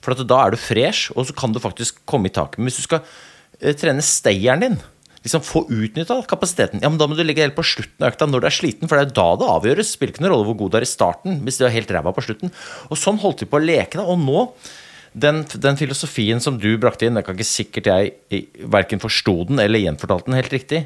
[0.00, 2.58] For da er du fresh, og så kan du faktisk komme i taket.
[2.60, 3.04] Men hvis du skal
[3.60, 4.78] eh, trene stayeren din,
[5.24, 8.28] liksom få utnytta kapasiteten, ja, men da må du legge helt på slutten av økta
[8.28, 9.94] når du er sliten, for det er da det avgjøres.
[9.96, 12.14] Spiller ikke noen rolle hvor god du er i starten hvis du er helt ræva
[12.16, 12.54] på slutten.
[12.88, 14.06] Og sånn holdt vi på å leke, da.
[14.08, 14.46] Og nå
[15.12, 19.62] den, den filosofien som du brakte inn, det kan ikke sikkert jeg verken forsto den
[19.62, 20.84] eller gjenfortalte den helt riktig.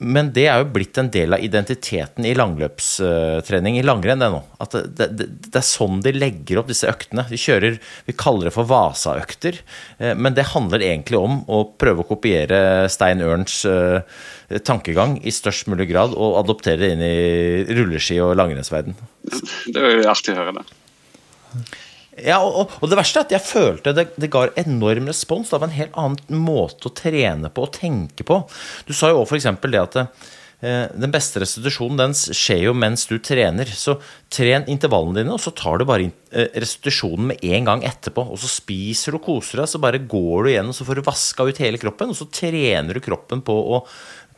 [0.00, 4.22] Men det er jo blitt en del av identiteten i langløpstrening i langrenn.
[4.22, 4.38] Det, nå.
[4.64, 7.26] At det, det, det er sånn de legger opp disse øktene.
[7.28, 7.76] De kjører,
[8.08, 9.58] Vi kaller det for Vasa-økter.
[10.00, 14.00] eh, Men det handler egentlig om å prøve å kopiere Stein Ørns eh,
[14.64, 18.96] tankegang i størst mulig grad og adoptere det inn i rulleski- og langrennsverden.
[19.68, 20.66] Det er jo artig å høre det.
[22.18, 25.50] Ja, og, og- det verste er at jeg følte det, det ga enorm respons.
[25.52, 28.42] Det var en helt annen måte å trene på og tenke på.
[28.88, 33.06] Du sa jo for eksempel det at eh, den beste restitusjonen den skjer jo mens
[33.08, 33.70] du trener.
[33.70, 33.94] Så
[34.32, 38.26] tren intervallene dine, og så tar du bare eh, restitusjonen med en gang etterpå.
[38.34, 41.00] Og så spiser du og koser deg, så bare går du igjen og så får
[41.00, 42.12] du vaska ut hele kroppen.
[42.12, 43.84] Og så trener du kroppen på å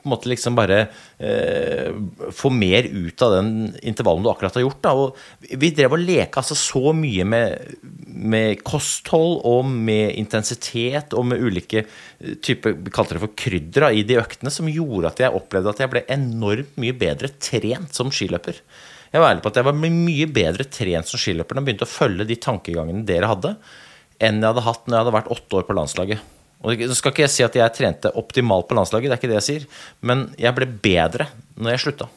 [0.02, 0.78] på en måte liksom bare
[1.22, 1.92] eh,
[2.34, 3.52] få mer ut av den
[3.86, 4.80] intervallen du akkurat har gjort.
[4.82, 4.94] Da.
[4.98, 11.28] Og vi drev og leka altså så mye med, med kosthold og med intensitet og
[11.30, 15.12] med ulike eh, typer Vi kalte det for krydder da, i de øktene, som gjorde
[15.12, 18.58] at jeg opplevde at jeg ble enormt mye bedre trent som skiløper.
[19.12, 21.86] Jeg var ærlig på at jeg var mye bedre trent som skiløper når jeg begynte
[21.88, 23.56] å følge de tankegangene dere hadde,
[24.22, 26.30] enn jeg hadde hatt når jeg hadde vært åtte år på landslaget.
[26.62, 29.30] Og Nå skal ikke jeg si at jeg trente optimalt på landslaget, det er ikke
[29.32, 29.70] det jeg sier,
[30.00, 32.08] men jeg ble bedre når jeg slutta.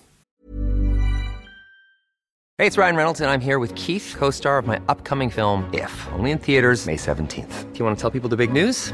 [2.58, 5.70] Hey, it's Ryan Reynolds, and I'm here with Keith, co star of my upcoming film,
[5.74, 7.74] If, only in theaters, May 17th.
[7.74, 8.94] Do you want to tell people the big news?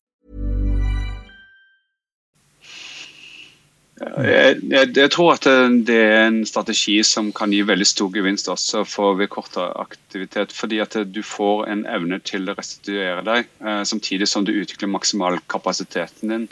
[4.01, 5.45] Jeg, jeg, jeg, tror at
[5.85, 10.55] det er en strategi som kan gi veldig stor gevinst også for ved kortere aktivitet.
[10.55, 14.89] Fordi at du får en evne til å restituere deg, eh, samtidig som du utvikler
[14.95, 16.47] maksimalkapasiteten din.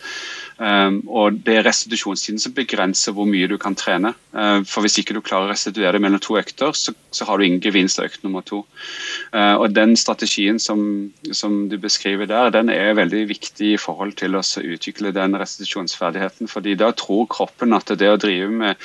[0.60, 4.12] Um, og Det er restitusjonstiden som begrenser hvor mye du kan trene.
[4.36, 7.39] Uh, for Hvis ikke du klarer å restituere deg mellom to økter, så, så, har
[7.39, 8.65] du ingen gevinst av økt nummer to.
[9.32, 14.17] Uh, og Den strategien som, som, du beskriver der, den er veldig viktig i forhold
[14.19, 16.52] til å utvikle den restitusjonsferdigheten.
[16.52, 18.76] fordi da tror kroppen at det å drive med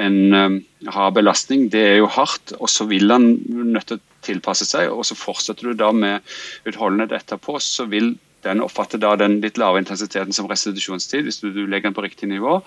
[0.00, 4.24] en um, hard belastning, det er jo hardt, og så vil han nødt til å
[4.24, 4.88] tilpasse seg.
[4.88, 6.24] og Så fortsetter du da med
[6.64, 8.14] utholdenhet etterpå, så vil
[8.46, 12.04] den oppfatter da den litt lave intensiteten som restitusjonstid hvis du, du legger den på
[12.04, 12.58] riktig nivå.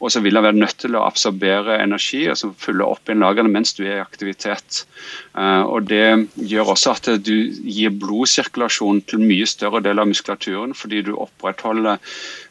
[0.00, 3.24] Og så vil den være nødt til å absorbere energi og så fylle opp igjen
[3.24, 4.84] lagrene mens du er i aktivitet.
[5.34, 7.34] Uh, og Det gjør også at du
[7.66, 11.98] gir blodsirkulasjon til mye større del av muskulaturen, fordi du opprettholder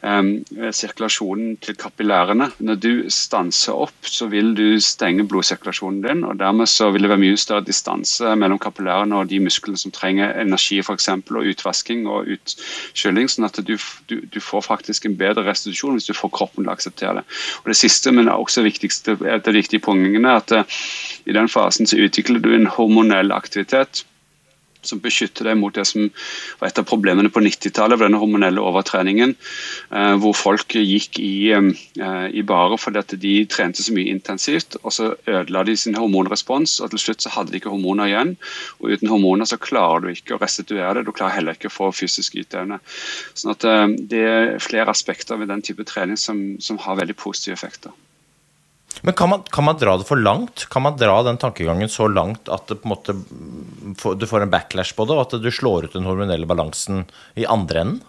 [0.01, 0.33] um,
[0.73, 2.49] sirkulasjonen til kapillærene.
[2.59, 7.13] Når du stanser opp, så vil du stenge blodsirkulasjonen din, og dermed så vil det
[7.13, 11.09] være mye større distanse mellom kapillærene og de musklene som trenger energi, f.eks.
[11.13, 12.55] og utvasking og ut,
[12.97, 13.75] kylling, sånn at du,
[14.09, 17.25] du, du, får faktisk en bedre restitusjon hvis du får kroppen til å akseptere det.
[17.63, 20.81] Og Det siste, men også viktigste, et av de viktige poengene, er at uh,
[21.25, 24.05] i den fasen så utvikler du en hormonell aktivitet
[24.87, 26.07] som beskytter deg mot det som
[26.59, 29.35] var et av problemene på 90-tallet, denne hormonelle overtreningen,
[29.93, 34.77] eh, hvor folk gikk i, eh, i barer fordi at de trente så mye intensivt,
[34.83, 38.35] og så ødela de sin hormonrespons, og til slutt så hadde de ikke hormoner igjen.
[38.81, 41.77] Og uten hormoner så klarer du ikke å restituere det, du klarer heller ikke å
[41.77, 42.79] få fysisk yteevne.
[43.33, 47.17] Sånn at eh, det er flere aspekter ved den type trening som, som har veldig
[47.19, 47.93] positive effekter.
[49.01, 50.67] Men kan man, kan man, dra det for langt?
[50.71, 53.15] Kan man dra den tankegangen så langt at det på en måte,
[54.19, 57.47] du får en backlash på det, og at du slår ut den hormonelle balansen i
[57.49, 58.03] andre enden?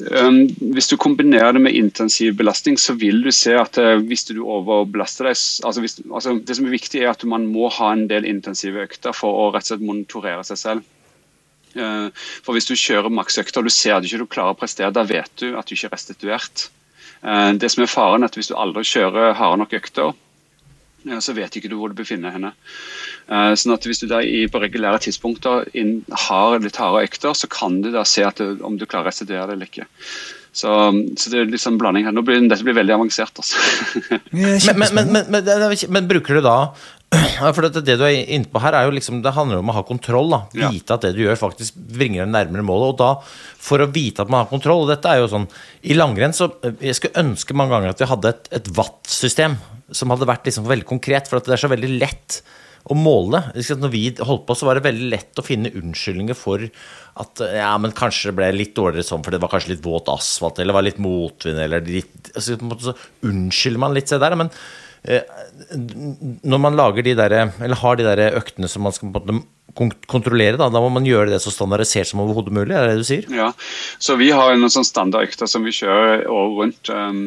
[0.00, 4.24] Um, hvis du kombinerer det med intensiv belastning, så vil du se at uh, hvis
[4.30, 7.90] du overbelaster deg altså hvis, altså Det som er viktig, er at man må ha
[7.92, 10.88] en del intensive økter for å rett og slett monitorere seg selv.
[11.76, 12.08] Uh,
[12.40, 15.04] for Hvis du kjører maksøkter og du ser at du ikke klarer å prestere, da
[15.04, 16.70] vet du at du ikke er restituert.
[17.22, 20.12] Eh, det som er faren er at Hvis du aldri kjører harde nok økter,
[21.24, 22.52] så vet ikke du hvor du befinner henne.
[23.28, 25.70] Eh, sånn at Hvis du da på regulære tidspunkter
[26.26, 29.48] har litt harde økter, så kan du da se du, om du klarer å restituere
[29.48, 29.88] det eller ikke.
[30.52, 30.70] Så,
[31.14, 32.14] så, det er litt sånn blanding her.
[32.14, 33.38] Nå blir, dette blir veldig avansert.
[33.38, 33.60] Altså.
[34.34, 36.56] men, men, men, men, bruker du da
[37.54, 39.76] for det, det, du er inne på her, er jo liksom, det handler om å
[39.78, 40.30] ha kontroll.
[40.32, 40.96] da, Vite ja.
[40.96, 42.94] at det du gjør, faktisk bringer deg nærmere målet.
[42.94, 43.10] Og da,
[43.60, 45.44] for å vite at man har kontroll Og dette er jo sånn
[45.84, 46.46] I langrenn så
[46.80, 49.58] Jeg skulle ønske mange ganger at vi hadde et, et watt-system
[49.92, 52.36] som hadde vært liksom veldig konkret, for at det er så veldig lett
[52.90, 53.40] å måle.
[53.58, 56.62] Når vi holdt på, så var det veldig lett å finne unnskyldninger for
[57.20, 60.12] at ja, men kanskje det ble litt dårligere sånn, for det var kanskje litt våt
[60.14, 62.54] asfalt, eller det var litt motvind, eller litt altså,
[62.86, 62.94] Så
[63.26, 64.38] unnskylder man litt se der.
[64.38, 64.54] Men
[65.02, 65.22] Eh,
[66.42, 69.12] når man lager de der, eller har de der øktene som man skal
[69.76, 72.74] kontrollere, da, da må man gjøre det så standardisert som overhodet mulig?
[72.74, 73.28] er det det du sier?
[73.34, 73.50] Ja,
[74.02, 77.20] så vi har noen sånn standardøkter som vi kjører året rundt um,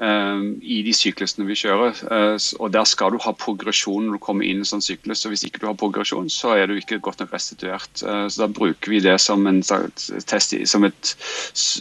[0.00, 2.00] um, i de syklusene vi kjører.
[2.08, 5.26] Uh, og Der skal du ha progresjon når du kommer inn i en sånn syklus.
[5.26, 7.92] og Hvis ikke du har progresjon, så er du ikke godt nok restituert.
[8.02, 11.14] Uh, så Da bruker vi det som en test som et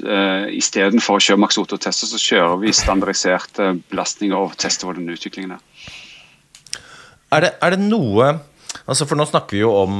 [0.03, 5.55] uh, Istedenfor å kjøre Max Otto-tester, så kjører vi standardiserte belastninger og tester hvordan utviklingen
[5.57, 5.63] er.
[7.35, 8.35] Er det, er det noe
[8.85, 9.93] Altså For nå snakker vi jo om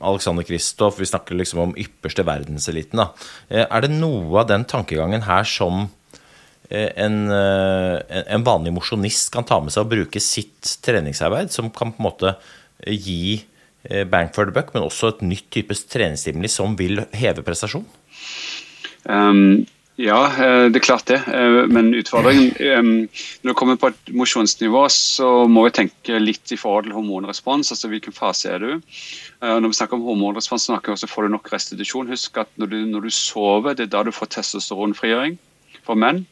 [0.00, 2.98] Alexander Kristoff, vi snakker liksom om ypperste verdenseliten.
[2.98, 3.10] da.
[3.50, 5.84] Eh, er det noe av den tankegangen her som
[6.70, 11.70] eh, en, eh, en vanlig mosjonist kan ta med seg og bruke sitt treningsarbeid, som
[11.70, 12.34] kan på en måte
[12.88, 13.44] gi
[14.08, 17.84] bang for the buck, men også et nytt type treningsstimuli som vil heve prestasjon?
[19.04, 19.66] Um,
[20.02, 21.20] ja, eh, det er klart det.
[21.30, 26.58] Eh, men utfordringen Når det kommer på et mosjonsnivå, så må vi tenke litt i
[26.58, 27.70] forhold til hormonrespons.
[27.70, 28.72] altså Hvilken fase er du?
[28.74, 32.10] Eh, når vi snakker om hormonrespons, snakker vi også får du nok restitusjon.
[32.10, 35.38] Husk at når du, når du sover, det er da du får testosteronfrigjøring
[35.86, 36.24] for menn.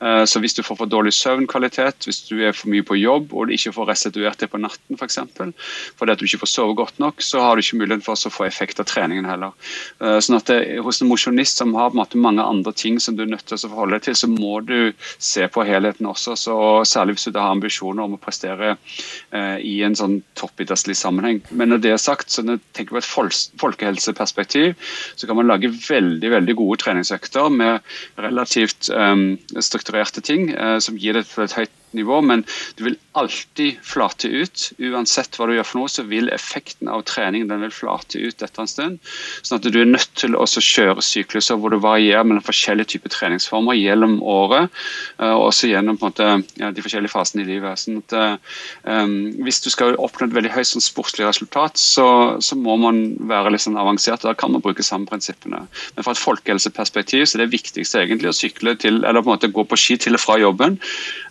[0.00, 3.34] Eh, så hvis du får for dårlig søvnkvalitet, hvis du er for mye på jobb
[3.34, 5.52] og du ikke får restituert det på natten f.eks., for eksempel,
[5.98, 8.32] fordi at du ikke får sove godt nok, så har du ikke mulighet for å
[8.32, 9.54] få effekt av treningen heller.
[10.02, 13.32] Eh, sånn at det, Hos en mosjonist som har mange andre ting som du er
[13.32, 16.36] nødt til å forholde deg til, så må du se på helheten også.
[16.38, 16.56] så
[16.88, 21.40] Særlig hvis du har ambisjoner om å prestere eh, i en sånn toppidrettslig sammenheng.
[21.50, 24.76] Men når det er sagt, så når jeg tenker på et folkehelseperspektiv,
[25.18, 27.80] så kan man lage veldig veldig gode treningsøkter med
[28.20, 32.44] relativt um, strukturerte ting uh, som gir det et høyt nivå, men
[32.76, 34.68] du vil alltid flate ut.
[34.78, 38.42] Uansett hva du gjør for noe, så vil effekten av treningen den vil flate ut
[38.44, 38.98] etter en stund.
[39.42, 43.12] Sånn at du er nødt til å kjøre sykluser hvor du varierer mellom forskjellige typer
[43.14, 44.72] treningsformer gjennom året,
[45.18, 46.28] eh, og også gjennom måte,
[46.60, 47.80] ja, de forskjellige fasene i livet.
[47.80, 48.40] Sånn at,
[48.84, 52.06] um, hvis du skal oppnå et veldig høyt sånn sportslig resultat, så,
[52.44, 54.24] så, må man være litt sånn avansert.
[54.26, 55.64] Da kan man bruke samme prinsippene.
[55.96, 59.36] Men fra et folkehelseperspektiv så er det viktigste egentlig å sykle til, eller på en
[59.36, 60.78] måte gå på ski til og fra jobben.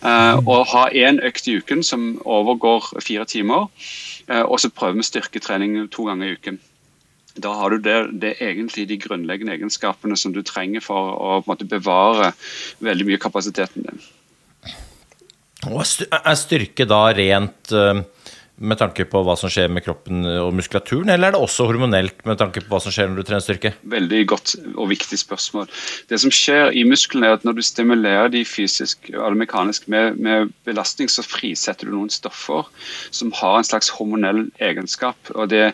[0.02, 3.68] Uh, å ha én økt i uken som overgår fire timer,
[4.28, 6.60] eh, og så prøve med styrketrening to ganger i uken.
[7.38, 11.68] Da har du det, det egentlig de grunnleggende egenskapene som du trenger for å måte,
[11.68, 12.32] bevare
[12.82, 14.06] veldig mye kapasiteten din.
[15.68, 18.02] Er styrke da rent uh
[18.58, 22.24] med tanke på hva som skjer med kroppen og muskulaturen, eller er det også hormonelt
[22.26, 23.72] med tanke på hva som skjer når du trener styrke?
[23.88, 25.68] Veldig godt og viktig spørsmål.
[26.10, 30.18] Det som skjer i musklene, er at når du stimulerer de fysisk eller mekanisk med,
[30.18, 32.66] med, belastning, så frisetter du noen stoffer
[33.14, 35.18] som har en slags hormonell egenskap.
[35.34, 35.72] og Det,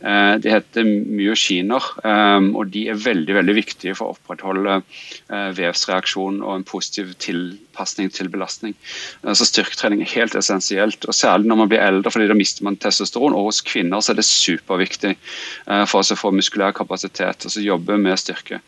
[0.00, 5.50] eh, det heter myokiner, eh, og de er veldig, veldig viktige for å opprettholde eh,
[5.58, 8.76] vevsreaksjon og en positiv tilpasning til belastning.
[9.22, 12.78] Så Styrketrening er helt essensielt, og særlig når man blir eldre fordi da mister man
[12.80, 13.36] testosteron.
[13.36, 17.46] Og hos kvinner så er det superviktig uh, for oss å få muskulær kapasitet.
[17.46, 18.60] altså jobbe med styrke.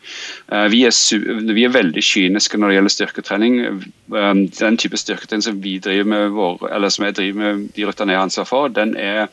[0.51, 3.61] Uh, vi, er vi, er veldig kyniske når det gjelder styrketrening.
[4.13, 7.87] Um, den type styrketrening som vi driver med, vår, eller som jeg driver med de
[7.87, 9.29] ruttene jeg har ansvar for, den er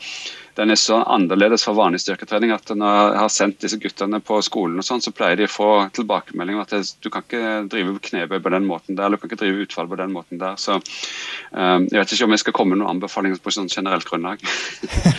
[0.58, 4.36] den er så annerledes fra vanlig styrketrening at når jeg har sendt disse guttene på
[4.44, 7.94] skolen, og sånn, så pleier de å få tilbakemelding om at du kan ikke drive
[8.08, 10.58] knebøy på den måten der, eller du kan ikke drive utfall på den måten der.
[10.60, 14.06] Så um, jeg vet ikke om jeg skal komme med noen anbefalinger på sånn generelt
[14.08, 14.44] grunnlag.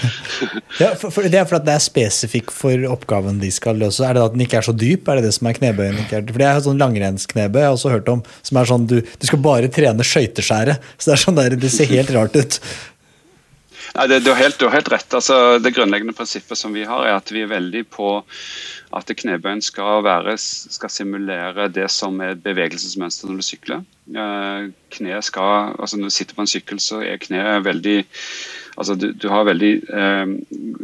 [0.84, 4.06] ja, for, for det er for at det er spesifikk for oppgaven de skal løse.
[4.06, 5.10] Er det at den ikke er så dyp?
[5.10, 6.02] Er det det som er knebøyen?
[6.13, 9.30] For det er sånn langrennsknebøy jeg har også hørt om, som er sånn du, du
[9.30, 10.93] skal bare trene skøyteskjæret.
[10.98, 12.62] Så det er sånn der, det ser helt rart ut.
[13.94, 15.14] Nei, det, du, har helt, helt, rett.
[15.14, 18.16] Altså, det grunnleggende prinsippet som vi har, er at vi er veldig på
[18.94, 23.86] at knebøyen skal, være, skal simulere det som er bevegelsesmønster når du sykler.
[24.10, 28.00] Eh, kne skal, altså Når du sitter på en sykkel, så er kneet veldig
[28.76, 30.34] altså du, du har veldig eh,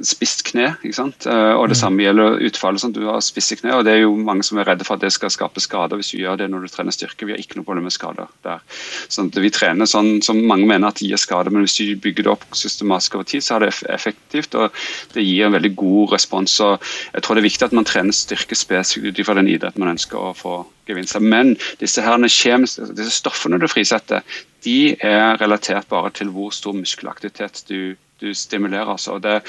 [0.05, 0.71] spisst kne.
[0.83, 1.27] ikke sant?
[1.29, 1.81] Eh, og Det mm.
[1.81, 2.83] samme gjelder utfallet.
[2.83, 5.05] Sånn, du har spisse kne, og det er jo mange som er redde for at
[5.05, 7.27] det skal skape skader hvis du gjør det når du trener styrke.
[7.27, 8.63] Vi har ikke noe problem med skader der.
[9.11, 12.27] Sånn vi trener sånn som mange mener at det gir skader, men hvis du bygger
[12.27, 14.75] det opp systematisk over tid, så er det effektivt, og
[15.15, 16.59] det gir en veldig god respons.
[16.65, 19.83] og Jeg tror det er viktig at man trener styrke spesifikt ut ifra den idretten
[19.83, 21.23] man ønsker å få gevinster.
[21.23, 24.25] Men disse, her, disse stoffene du frisetter,
[24.65, 28.97] de er relatert bare til hvor stor muskelaktivitet du, du stimulerer.
[28.99, 29.39] Så det,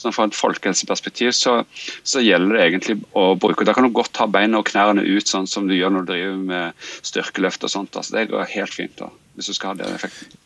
[0.00, 1.60] sånn Fra et folkehelseperspektiv så,
[2.02, 5.26] så, gjelder det egentlig å bruke Da kan du godt ta beina og knærne ut,
[5.26, 7.96] sånn som du gjør når du driver med styrkeløft og sånt.
[7.96, 10.38] Altså, det går helt fint da, hvis du skal ha den effekten.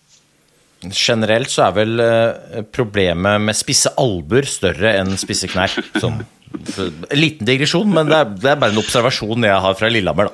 [0.92, 5.72] Generelt så er vel eh, problemet med spisse albuer større enn spisse knær.
[5.96, 6.18] Sånn
[6.54, 10.30] en liten digresjon, men det er, det er, bare en observasjon jeg har fra Lillehammer.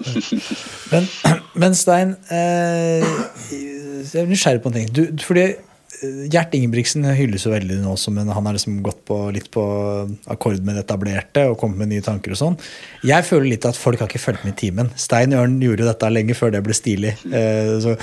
[0.91, 1.09] Men,
[1.55, 3.05] men, Stein, eh,
[3.51, 4.89] jeg er nysgjerrig på en ting.
[4.95, 9.03] Du, fordi eh, Gjert Ingebrigtsen hylles jo veldig nå som en, han har liksom gått
[9.09, 9.65] på, litt på
[10.33, 12.61] akkord med det etablerte og kommet med nye tanker og sånn.
[13.07, 14.93] Jeg føler litt at folk har ikke fulgt med i timen.
[15.01, 17.17] Stein Ørn gjorde dette lenge før det ble stilig.
[17.31, 17.97] Eh, så,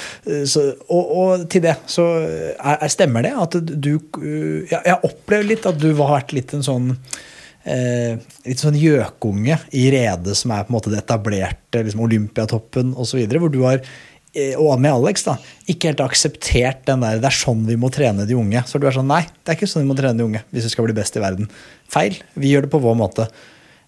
[0.48, 5.66] så, og, og, til det, så er, stemmer det at du Jeg, jeg opplever litt
[5.68, 7.26] at du har vært litt en sånn eh,
[7.68, 13.26] litt sånn gjøkunge i redet som er på en måte det etablerte, liksom Olympiatoppen osv.,
[13.28, 15.36] hvor du har eh, og med Alex, da,
[15.68, 18.66] ikke helt akseptert den der 'det er sånn vi må trene de unge'.
[18.68, 20.70] Så du er sånn 'nei, det er ikke sånn vi må trene de unge hvis
[20.70, 21.50] vi skal bli best i verden'.
[21.90, 22.16] Feil.
[22.36, 23.28] Vi gjør det på vår måte.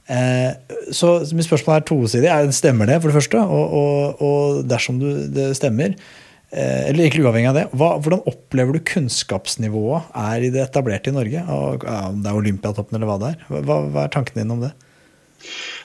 [0.09, 0.51] Eh,
[0.91, 2.53] så mitt spørsmål er tosidig.
[2.53, 3.37] Stemmer det, for det første?
[3.37, 8.23] Og, og, og dersom du, det stemmer, Eh, eller egentlig uavhengig av det, hva, Hvordan
[8.29, 11.43] opplever du kunnskapsnivået er i det etablerte i Norge?
[11.45, 13.43] Om det er Olympiatoppen eller hva det er.
[13.67, 14.73] Hva, hva er tankene dine om det?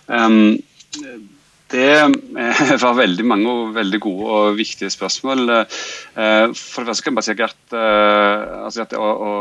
[0.08, 0.56] Um,
[1.74, 1.90] det
[2.84, 5.48] var veldig mange og veldig gode og viktige spørsmål.
[5.50, 9.32] Eh, for det første kan jeg bare si at, eh, altså at å, å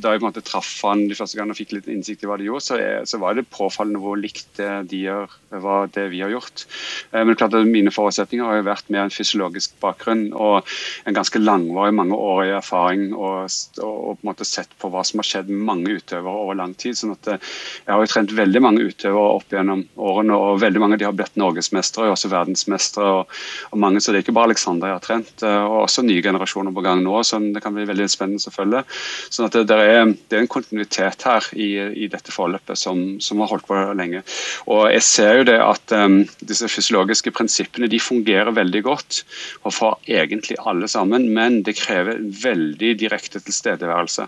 [0.00, 2.28] da jeg på en måte traff han de første gangene og fikk litt innsikt i
[2.30, 5.90] hva de gjorde, så, er, så var det påfallende hvor likt det de gjør, var
[5.94, 6.64] det vi har gjort.
[7.12, 10.68] Eh, men klart at Mine forutsetninger har jo vært med en fysiologisk bakgrunn og
[11.08, 13.50] en ganske langvarig, mangeårig erfaring og,
[13.82, 16.58] og, og, på en måte sett på hva som har skjedd med mange utøvere over
[16.58, 16.98] lang tid.
[16.98, 17.50] sånn at eh,
[17.86, 21.08] Jeg har jo trent veldig mange utøvere opp gjennom årene, og veldig mange av de
[21.10, 23.14] har blitt norgesmestere og også verdensmestere.
[23.20, 23.40] Og,
[23.70, 26.74] og mange, så Det er ikke bare Alexander jeg har trent, og også nye generasjoner
[26.74, 27.14] på gang nå.
[27.26, 28.82] så Det kan bli veldig spennende å følge.
[29.30, 31.68] Sånn at det, det, er, det er, en kontinuitet her i,
[32.04, 34.22] i dette forløpet som, som, har holdt på lenge.
[34.70, 39.22] Og jeg ser jo det at um, disse fysiologiske prinsippene de fungerer veldig godt
[39.64, 44.26] og for egentlig alle sammen, men det krever veldig direkte tilstedeværelse.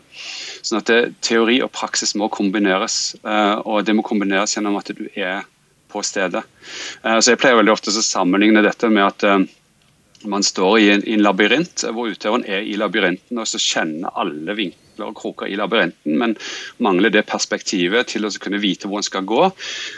[0.63, 4.93] Sånn at det, teori og praksis må kombineres, uh, og det må kombineres gjennom at
[4.97, 5.43] du er
[5.93, 6.45] på stedet.
[7.05, 9.43] Uh, så Jeg pleier veldig ofte å sammenligne dette med at uh,
[10.25, 14.15] man står i en, i en, labyrint hvor utøveren er i labyrinten og så kjenner
[14.19, 16.36] alle vinkler og kroker i labyrinten, men
[16.82, 19.50] mangler det perspektivet til å kunne vite hvor en skal gå.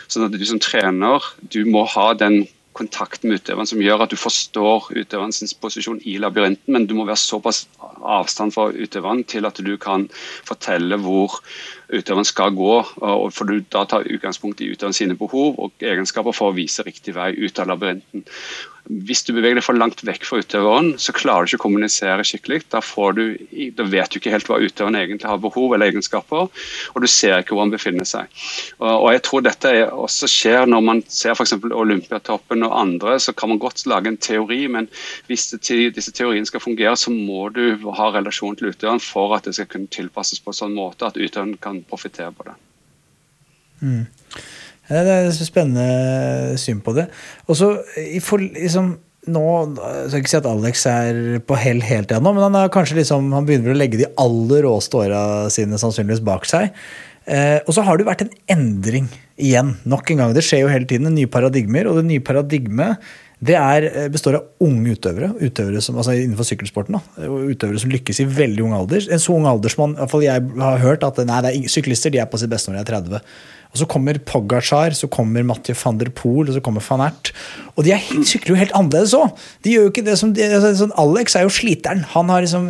[0.08, 1.24] Sånn at du som trener
[1.54, 2.44] du må ha den
[2.74, 7.06] kontakten med utøveren som gjør at du forstår utøverens posisjon i labyrinten, men du må
[7.06, 7.64] være såpass
[8.02, 10.08] avstand fra utøveren til at du kan
[10.46, 11.38] fortelle hvor
[11.88, 12.74] utøveren skal gå.
[13.30, 17.14] for du da tar utgangspunkt i utøverens sine behov og egenskaper for å vise riktig
[17.14, 18.26] vei ut av labyrinten.
[18.84, 22.24] Hvis du beveger deg for langt vekk fra utøveren, så klarer du ikke å kommunisere
[22.26, 22.66] skikkelig.
[22.74, 22.82] Da,
[23.16, 23.22] du,
[23.78, 26.50] da, vet du ikke helt hva utøveren egentlig har behov eller egenskaper,
[26.92, 28.28] og du ser ikke hvor han befinner seg.
[28.82, 31.56] Og, og jeg tror dette også skjer når man ser f.eks.
[31.64, 34.90] Olympiatoppen og andre, så kan man godt lage en teori, men
[35.30, 35.62] hvis det,
[35.96, 39.70] disse teoriene skal fungere, så må du ha relasjon til utøveren for at det skal
[39.72, 42.58] kunne tilpasses på en sånn måte at utøveren kan profitere på det.
[43.80, 44.04] Mm.
[44.88, 47.08] Det er et spennende syn på det.
[47.48, 48.94] Og så liksom,
[49.32, 49.46] nå,
[49.80, 53.00] Jeg skal ikke si at Alex er på hell helt ennå, men han, er kanskje
[53.00, 56.74] liksom, han begynner å legge de aller råeste åra sine sannsynligvis bak seg.
[57.24, 59.08] Eh, og så har det vært en endring
[59.40, 59.78] igjen.
[59.88, 60.34] Nok en gang.
[60.36, 63.00] Det skjer jo hele tiden nye paradigmer, og det nye paradigmet
[63.44, 66.96] det er, eh, består av unge utøvere, utøvere som, altså innenfor sykkelsporten.
[66.96, 69.04] Da, utøvere som lykkes i veldig ung alder.
[69.10, 71.68] En så ung alder som man, i hvert fall jeg har hørt at nei, er,
[71.68, 73.20] syklister de er på sitt beste når de er 30.
[73.74, 77.32] Og Så kommer Pogacar, så kommer Mathieu van der Poel og så kommer van Ert.
[77.74, 79.32] Og de er, sykler jo helt annerledes òg!
[79.66, 82.04] De gjør jo ikke det som de, altså, sånn Alex er jo sliteren.
[82.12, 82.68] Han har liksom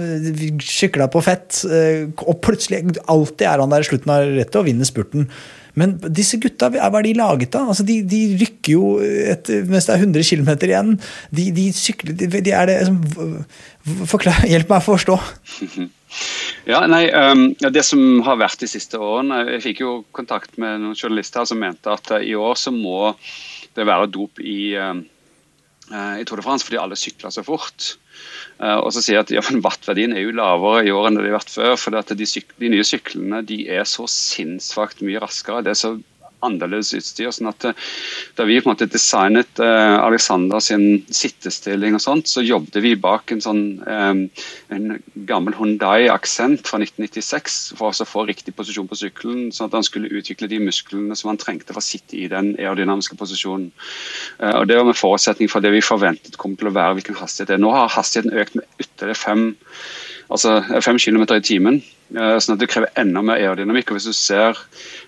[0.65, 4.65] sykla på fett, eh, og plutselig alltid er han der i slutten av rettet og
[4.71, 5.29] vinner spurten.
[5.77, 7.73] Men disse gutta, hva er de laget av?
[7.73, 10.95] Altså, de, de, rykker jo et, mens det er 100 km igjen.
[11.35, 12.79] De, de sykler de, de er det,
[14.09, 15.19] forklar, Hjelp meg å forstå.
[16.69, 20.81] Ja, nei, um, Det som har vært de siste årene Jeg fikk jo kontakt med
[20.81, 23.13] noen journalister som mente at uh, i år så må
[23.75, 24.95] det være dop i, uh,
[26.21, 27.97] i Tour de France fordi alle sykler så fort.
[28.63, 31.37] Uh, og så sier jeg at ja, er jo lavere i år enn det har
[31.41, 31.75] vært før.
[31.81, 35.65] For de, de, nye syklene de er så sinnssvakt mye raskere.
[35.67, 35.97] Det er så
[36.47, 37.31] annerledes utstyr.
[37.35, 37.77] sånn at eh,
[38.37, 42.95] Da vi på en måte designet uh, Alexander sin sittestilling, og sånt, så jobbet vi
[42.99, 44.25] bak en sånn um,
[44.75, 44.97] en
[45.29, 50.13] gammel Hundai-aksent fra 1996 for å få riktig posisjon på sykkelen, sånn at han skulle
[50.13, 53.71] utvikle de musklene som han trengte for å sitte i den aerodynamiske posisjonen.
[54.41, 57.53] Og Det var med forutsetning for det vi forventet kom til å være hvilken hastighet
[57.53, 57.63] det er.
[57.63, 59.47] Nå har hastigheten økt med ytterligere fem
[60.33, 61.83] altså fem km i timen.
[62.13, 63.91] Eh, sånn at det krever enda mer aerodynamikk.
[63.91, 64.59] og Hvis du ser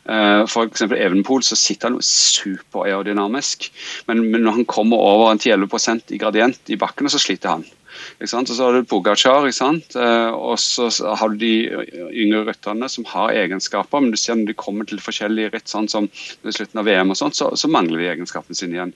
[0.09, 0.86] uh, f.eks.
[0.88, 3.68] Evenpol, så sitter han superaerodynamisk.
[4.09, 7.66] Men, men når han kommer over en 10-11 i gradient i bakken, så sliter han.
[8.20, 10.88] Og så har du Pogacar, uh, og så
[11.20, 11.54] har du de
[12.12, 15.88] yngre rytterne som har egenskaper, men du ser når de kommer til forskjellige ritt, sånn
[15.90, 18.94] som i slutten av VM, og sånt, så, så mangler de egenskapene sine igjen.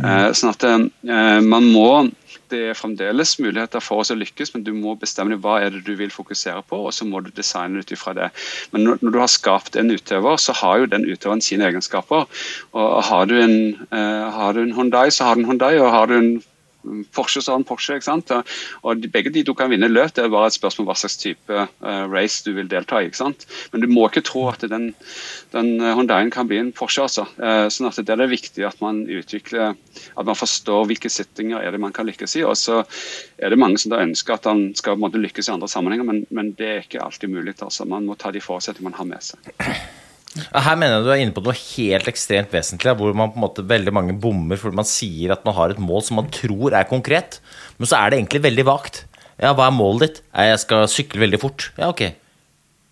[0.00, 0.34] Mm.
[0.36, 2.10] sånn at man må
[2.50, 5.84] det er fremdeles muligheter for oss å lykkes, men du må bestemme hva er det
[5.86, 8.30] du vil fokusere på, og så må du designe ut ifra det.
[8.74, 12.26] Men når, du har skapt en utøver, så har jo den utøveren sine egenskaper.
[12.74, 13.56] Og har du en,
[13.94, 16.32] uh, har du en Hyundai, så har du en Hyundai, og har du en
[17.14, 17.98] Porsche så har Porsche.
[17.98, 18.32] ikke sant?
[18.82, 21.52] Og Begge de to kan vinne løp, det er bare et spørsmål hva slags type
[21.52, 23.10] uh, race du vil delta i.
[23.10, 23.46] ikke sant?
[23.72, 24.90] Men du må ikke tro at den,
[25.54, 27.04] den Hondaien kan bli en Porsche.
[27.06, 27.26] altså.
[27.38, 31.60] Uh, sånn at Det er det viktig at man utvikler, at man forstår hvilke settinger
[31.60, 32.44] er det man kan lykkes i.
[32.48, 32.82] Og så
[33.38, 35.70] er det mange som da ønsker at han skal på en måte lykkes i andre
[35.70, 37.58] sammenhenger, men, men det er ikke alltid mulig.
[37.60, 37.84] altså.
[37.84, 39.99] Man må ta de forutsetningene man har med seg.
[40.38, 43.44] Her mener jeg du er inne på noe helt ekstremt vesentlig, hvor man på en
[43.48, 46.76] måte veldig mange bommer fordi man sier at man har et mål som man tror
[46.78, 47.40] er konkret,
[47.80, 49.04] men så er det egentlig veldig vagt.
[49.40, 50.24] Ja, hva er målet ditt?
[50.36, 51.70] Jeg skal sykle veldig fort.
[51.80, 52.12] Ja, ok.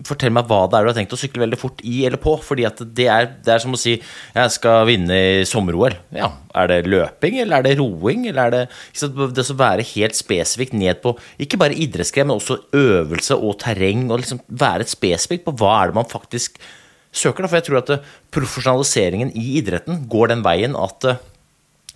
[0.07, 2.37] Fortell meg hva det er du har tenkt å sykle veldig fort i eller på.
[2.43, 2.67] fordi
[2.97, 5.95] det er, det er som å si jeg skal vinne i sommer-OL.
[6.15, 8.27] Ja, er det løping, eller er det roing?
[8.31, 8.65] eller er Det
[8.95, 13.59] ikke det å være helt spesifikt ned på ikke bare idrettsgren, men også øvelse og
[13.63, 14.09] terreng.
[14.11, 16.59] og liksom Være spesifikt på hva er det man faktisk
[17.13, 17.45] søker.
[17.45, 21.21] da, For jeg tror at profesjonaliseringen i idretten går den veien at eh,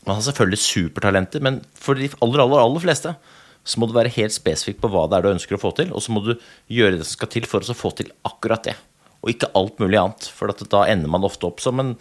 [0.07, 3.15] man har selvfølgelig supertalenter, men for de aller, aller, aller fleste
[3.63, 5.93] så må du være helt spesifikk på hva det er du ønsker å få til,
[5.95, 6.33] og så må du
[6.73, 8.75] gjøre det som skal til for å få til akkurat det,
[9.23, 10.27] og ikke alt mulig annet.
[10.35, 11.95] For da ender man ofte opp som en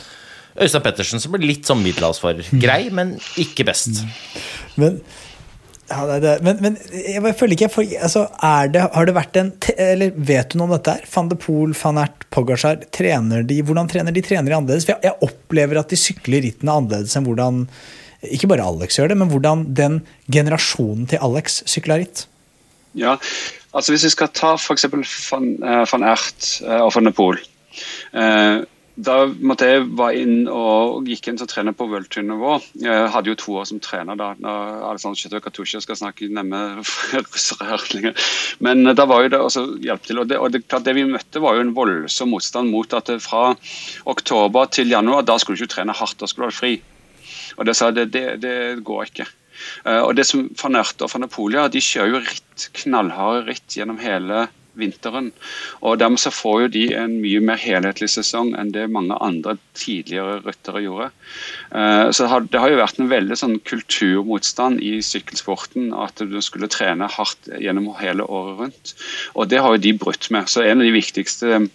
[0.60, 2.50] Øystein Pettersen som blir litt sånn middelhavsfarer.
[2.60, 4.02] Grei, men ikke best.
[4.82, 4.98] Men,
[5.92, 8.26] ja, det, det, men, men jeg føler ikke for, altså,
[8.74, 11.08] det, Har det vært en Eller vet du noe om dette her?
[11.14, 14.24] Van de Poel, van Ert, Pogacar, trener de, hvordan trener de?
[14.26, 14.88] Trener de annerledes?
[14.88, 17.66] For jeg, jeg opplever at de sykler rittene annerledes enn hvordan
[18.22, 22.28] ikke bare Alex gjør det, men hvordan den generasjonen til Alex sykler ritt.
[22.94, 23.16] Ja,
[23.74, 24.86] altså Hvis vi skal ta f.eks.
[25.32, 27.42] Van, uh, van Ert uh, og van de Poel.
[29.02, 32.58] Da måtte jeg var inn og gikk inn til å trene på worldtour-nivå.
[32.84, 34.32] Jeg hadde jo to år som trener da.
[34.38, 38.14] når Alexander Kjøtøy Katusha skal snakke nemme russere her.
[38.62, 40.22] Men da var jo det også hjelp til.
[40.22, 43.52] Og, det, og det, det, vi møtte, var jo en voldsom motstand mot at fra
[44.12, 46.76] oktober til januar, da skulle du ikke trene hardt, da skulle du ha fri.
[47.58, 49.28] Og det sa det, det, det går ikke.
[50.06, 54.02] Og det som Van Ert og Van Napolia de kjører jo ritt, knallharde ritt gjennom
[54.02, 54.48] hele
[54.80, 55.32] vinteren.
[55.82, 59.58] Og Dermed så får jo de en mye mer helhetlig sesong enn det mange andre
[59.78, 61.10] tidligere ryttere gjorde.
[61.72, 66.22] Uh, så det har, det har, jo vært en veldig sånn kulturmotstand i sykkelsporten at
[66.22, 68.96] du skulle trene hardt gjennom hele året rundt.
[69.36, 70.50] Og det har jo de brutt med.
[70.52, 71.66] Så en av de viktigste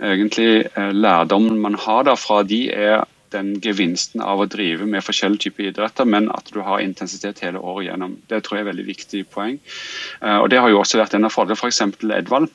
[0.00, 3.04] egentlig lærdommen lærdommene man har da fra de er
[3.34, 7.62] den gevinsten av å drive med forskjellige typer idretter, men at du har intensitet hele
[7.62, 8.18] året gjennom.
[8.30, 9.58] Det tror jeg er veldig viktig poeng.
[10.22, 11.58] Eh, og Det har jo også vært en av fordelene.
[11.58, 11.82] F.eks.
[11.96, 12.50] For Edvald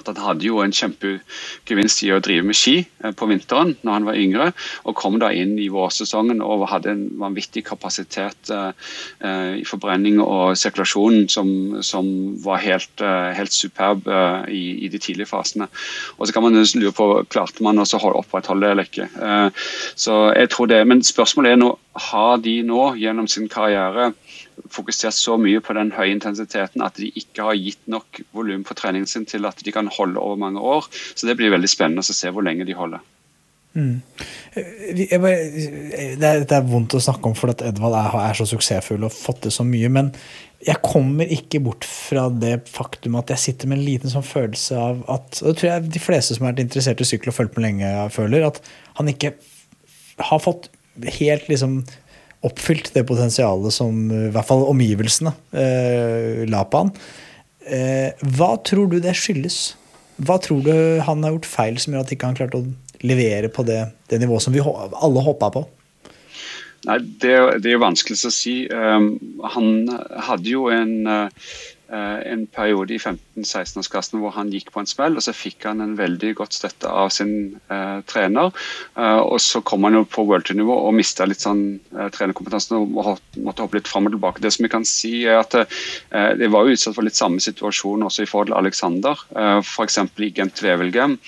[0.00, 3.96] at han hadde jo en kjempegevinst i å drive med ski eh, på vinteren når
[3.96, 4.48] han var yngre,
[4.84, 8.72] og kom da inn i vårsesongen og hadde en vanvittig kapasitet uh,
[9.56, 11.50] i forbrenning og sirkulasjon som,
[11.84, 12.06] som
[12.44, 13.02] var helt,
[13.36, 14.08] helt superb
[14.48, 15.68] i, i, de tidlige fasene.
[16.18, 19.08] Og så kan man lure på klarte man å opprettholde det eller ikke.
[19.94, 21.70] så jeg tror det, Men spørsmålet er nå,
[22.10, 24.12] har de nå gjennom sin karriere
[24.72, 28.76] fokusert så mye på den høye intensiteten at de ikke har gitt nok volum på
[28.78, 30.90] treningen sin til at de kan holde over mange år.
[31.14, 33.02] Så det blir veldig spennende å se hvor lenge de holder.
[33.70, 34.00] Mm.
[35.22, 35.34] Bare,
[36.18, 39.06] det, er, det, er, vondt å snakke om fordi at Edvald er, er, så suksessfull
[39.06, 39.90] og fått til så mye.
[39.92, 40.10] Men
[40.66, 44.76] jeg kommer ikke bort fra det faktum at jeg sitter med en liten sånn følelse
[44.76, 47.38] av at og Det tror jeg de fleste som har vært interessert i sykkel og
[47.38, 48.48] fulgt med lenge, føler.
[48.50, 48.60] At
[48.98, 49.36] han ikke
[50.20, 50.68] har fått
[51.20, 51.80] helt liksom
[52.46, 56.94] oppfylt det potensialet som i hvert fall omgivelsene eh, la på han.
[57.66, 59.58] Eh, hva tror du det skyldes?
[60.20, 60.72] Hva tror du
[61.04, 63.82] han har gjort feil som gjør at ikke han klarte å levere på det,
[64.12, 65.66] det nivået som vi alle håpa på?
[66.88, 68.54] Nei, det, det, er vanskelig å si.
[68.72, 69.12] Um,
[69.44, 69.84] han
[70.24, 75.16] hadde jo en uh, Eh, en periode i 15-16-årsklassen hvor han gikk på en smell,
[75.18, 78.52] og så fikk han en veldig godt støtte av sin eh, trener.
[78.96, 81.64] Eh, og så kom han jo på worldtour-nivå og mista litt sånn
[81.96, 84.44] eh, trenerkompetansen og måtte hoppe litt fram og tilbake.
[84.44, 88.04] Det som vi kan si er at Det var jo utsatt for litt samme situasjon
[88.06, 89.98] også i forhold til Alexander, eh, f.eks.
[90.20, 91.18] i Gent Wevelgem.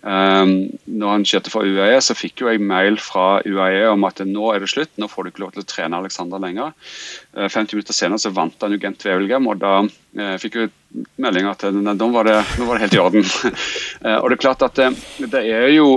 [0.00, 4.22] Um, når han kjørte for UAE, så fikk jo jeg mail fra UAE om at
[4.24, 6.72] nå er det slutt, nå får du ikke lov til å trene Alexander lenger.
[7.36, 10.72] Uh, 50 minutter senere så vant han jo Gent Wevelgem, og da uh, fikk jeg
[11.20, 13.26] melding at nei, nå, var det, nå var det helt i orden.
[14.04, 14.88] uh, og Det er klart at det,
[15.30, 15.88] det er jo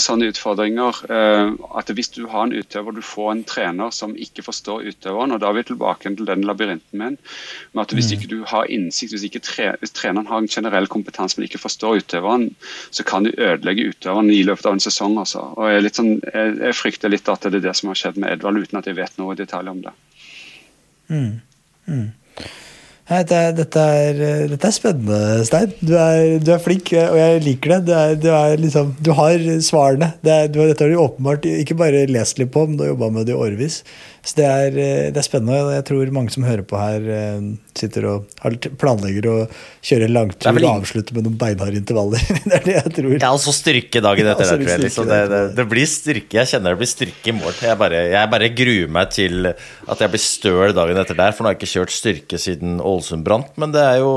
[0.00, 4.86] sånne utfordringer at hvis du har en utøver, du får en trener som ikke forstår
[4.90, 7.18] utøveren, og da er vi tilbake til den labyrinten min,
[7.72, 8.14] med at hvis mm.
[8.16, 11.62] ikke du har innsikt, hvis ikke tre, hvis treneren har en generell kompetanse, men ikke
[11.62, 12.48] forstår utøveren,
[12.90, 15.18] så kan du ødelegge utøveren i løpet av en sesong.
[15.20, 15.42] Også.
[15.58, 18.32] Og jeg, sånn, jeg, jeg, frykter litt at det er det som har skjedd med
[18.34, 19.94] Edvard, uten at jeg vet noe i detalj om det.
[21.10, 21.30] Mm.
[21.90, 22.08] Mm.
[23.10, 24.18] Dette, dette, er,
[24.52, 25.72] dette, er, spennende, Stein.
[25.82, 27.80] Du er, du er, flink, og jeg liker det.
[28.22, 30.12] Du, er, du, liksom, du har svarene.
[30.22, 33.26] Det dette har du åpenbart ikke bare lest litt på, men du har jobba med
[33.26, 33.80] det i årevis.
[34.22, 35.58] Så det er, eh, det er, spennende.
[35.58, 38.40] og Jeg tror mange som hører på her, eh, sitter og
[38.80, 39.34] planlegger å
[39.86, 42.24] kjøre langtur og avslutte med noen beinharde intervaller.
[42.48, 43.16] det er det jeg tror.
[43.20, 44.52] Ja, og så styrke dagen etter.
[44.54, 45.08] Ja, liksom.
[45.10, 46.38] det, det, det, blir styrke.
[46.40, 47.60] Jeg kjenner det blir styrke i morgen.
[47.70, 51.36] Jeg bare, jeg bare gruer meg til at jeg blir støl dagen etter der.
[51.36, 54.12] For nå har jeg ikke kjørt styrke siden Ålesund brant, men det er jo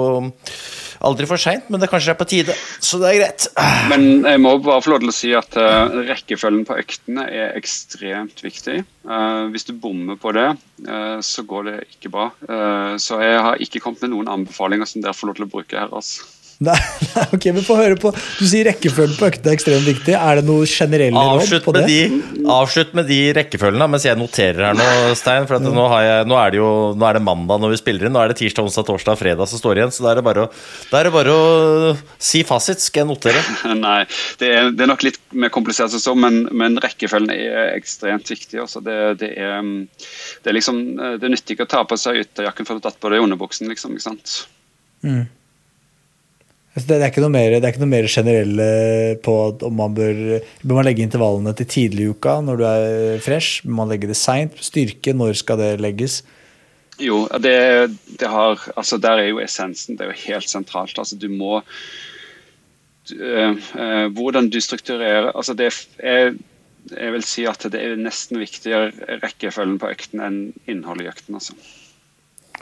[1.07, 2.55] aldri for seint, men det kanskje er på tide.
[2.83, 3.47] Så det er greit.
[3.91, 7.57] Men jeg må bare få lov til å si at uh, rekkefølgen på øktene er
[7.59, 8.81] ekstremt viktig.
[9.07, 10.49] Uh, hvis du bommer på det,
[10.87, 12.29] uh, så går det ikke bra.
[13.01, 15.79] så jeg har ikke kommet med noen anbefalinger som dere får lov til å bruke
[15.79, 15.91] her.
[15.91, 16.32] altså.
[16.61, 16.75] Nei,
[17.15, 20.13] nei, ok, men få høre på Du sier rekkefølgen på øktene er ekstremt viktig.
[20.15, 21.97] Er det noe generelle råd Avslutt på med, det?
[22.13, 24.87] de, avslutt med de rekkefølgene mens jeg noterer her nå,
[25.19, 25.47] Stein.
[25.49, 27.81] For at nå, har jeg, nå, er det jo, nå er det mandag når vi
[27.81, 28.15] spiller inn.
[28.15, 29.93] Nå er det tirsdag, onsdag, torsdag, fredag som står igjen.
[29.95, 30.53] Så da er det bare å,
[30.93, 31.93] er det bare å
[32.31, 32.83] si fasit.
[32.83, 33.43] Skal jeg notere?
[33.83, 33.99] Nei,
[34.41, 38.29] det er, det er nok litt mer komplisert enn så, men, men rekkefølgen er ekstremt
[38.29, 38.61] viktig.
[38.63, 38.83] Også.
[38.85, 40.83] Det, det, er, det, er liksom,
[41.19, 43.71] det nytter ikke å ta på seg ytterjakken for å ha tatt på deg underbuksen.
[43.73, 44.43] Liksom, ikke sant?
[45.03, 45.25] Mm.
[46.73, 48.69] Altså, Det er, ikke noe mer, det er ikke noe mer generelle
[49.21, 50.21] på at om man bør,
[50.63, 53.61] bør man legge intervallene til tidlig i uka når du er fresh.
[53.65, 54.57] Bør man legge det seint?
[54.57, 56.23] Styrke, når skal det legges?
[57.01, 59.99] Jo, det, det har, altså der er jo essensen.
[59.99, 60.97] Det er jo helt sentralt.
[60.97, 61.61] Altså du må
[63.09, 65.69] du, øh, eh, Hvordan du strukturerer altså det
[65.99, 66.33] er
[66.91, 68.91] jeg vil si at det er nesten viktigere
[69.23, 71.37] rekkefølgen på økten enn innholdet i økten.
[71.39, 71.55] Altså.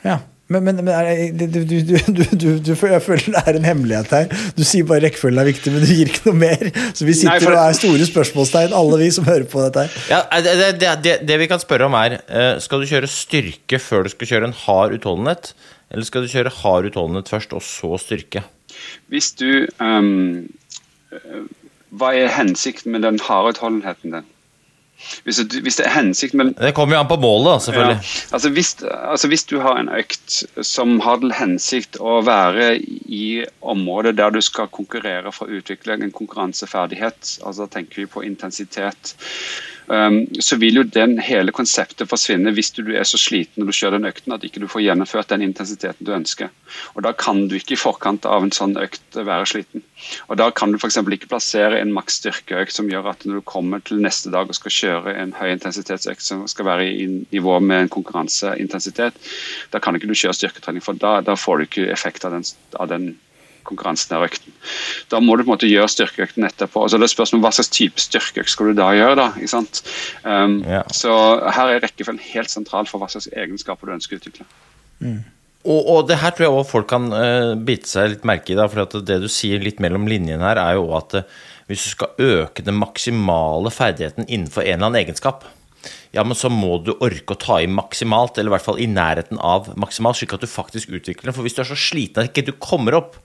[0.05, 0.19] Ja,
[0.51, 4.09] men, men, men er, du, du, du, du, du, jeg føler det er en hemmelighet
[4.11, 4.33] her.
[4.57, 6.65] Du sier bare rekkefølgen er viktig, men du gir ikke noe mer.
[6.97, 9.85] Så vi sitter Nei, for- og er store spørsmålstegn, alle vi som hører på dette
[9.85, 10.01] her.
[10.11, 13.79] Ja, det, det, det, det, vi kan spørre om, er eh, Skal du kjøre styrke
[13.79, 15.53] før du skal kjøre en hard utholdenhet?
[15.91, 18.43] Eller skal du kjøre hard utholdenhet først, og så styrke?
[19.11, 19.47] Hvis du
[19.83, 20.49] ehm,
[21.15, 21.41] eh,
[21.95, 24.27] Hva er hensikten med den harde utholdenheten din?
[25.23, 27.97] Hvis, du, hvis det er hensikten med Det kommer jo an på målet, selvfølgelig.
[27.97, 28.21] Ja.
[28.37, 32.75] Altså, hvis, altså hvis du har en økt som har til hensikt å være
[33.11, 38.25] i området der du skal konkurrere for å utvikle en konkurranseferdighet, altså tenker vi på
[38.27, 39.15] intensitet,
[39.87, 43.97] så vil jo den hele konseptet forsvinne hvis du er så sliten når du kjører
[43.97, 46.51] den økten at ikke du får gjennomført den intensiteten du ønsker.
[46.95, 49.83] Og Da kan du ikke i forkant av en sånn økt være sliten.
[50.29, 50.97] Og Da kan du f.eks.
[51.01, 54.55] ikke plassere en maks styrkeøkt som gjør at når du kommer til neste dag og
[54.55, 59.17] skal kjøre en høy intensitetsøkt som skal være i nivå med en konkurranseintensitet,
[59.71, 62.47] da kan ikke du kjøre styrketrening, for da, da får du ikke effekt av den,
[62.79, 63.11] av den
[63.67, 64.53] konkurransen av økten.
[65.11, 66.83] Da må du på en måte gjøre styrkeøkten etterpå.
[66.83, 69.17] Og så er det spørsmål Hva slags type styrkeøkt skal du da gjøre?
[69.19, 69.83] da, ikke sant?
[70.23, 70.83] Um, Ja.
[70.93, 71.11] Så
[71.51, 74.47] her er rekkefølgen helt sentral for hva slags egenskaper du ønsker å utvikle.
[75.61, 78.57] Og, og det her tror jeg også folk kan uh, bite seg litt merke i.
[78.57, 81.93] Da, for det du sier litt mellom linjene her, er jo at uh, hvis du
[81.93, 85.45] skal øke den maksimale ferdigheten innenfor en eller annen egenskap,
[86.11, 88.89] ja, men så må du orke å ta i maksimalt, eller i hvert fall i
[88.91, 91.35] nærheten av maksimalt, slik at du faktisk utvikler den.
[91.37, 93.15] For hvis du er så sliten at ikke du kommer opp,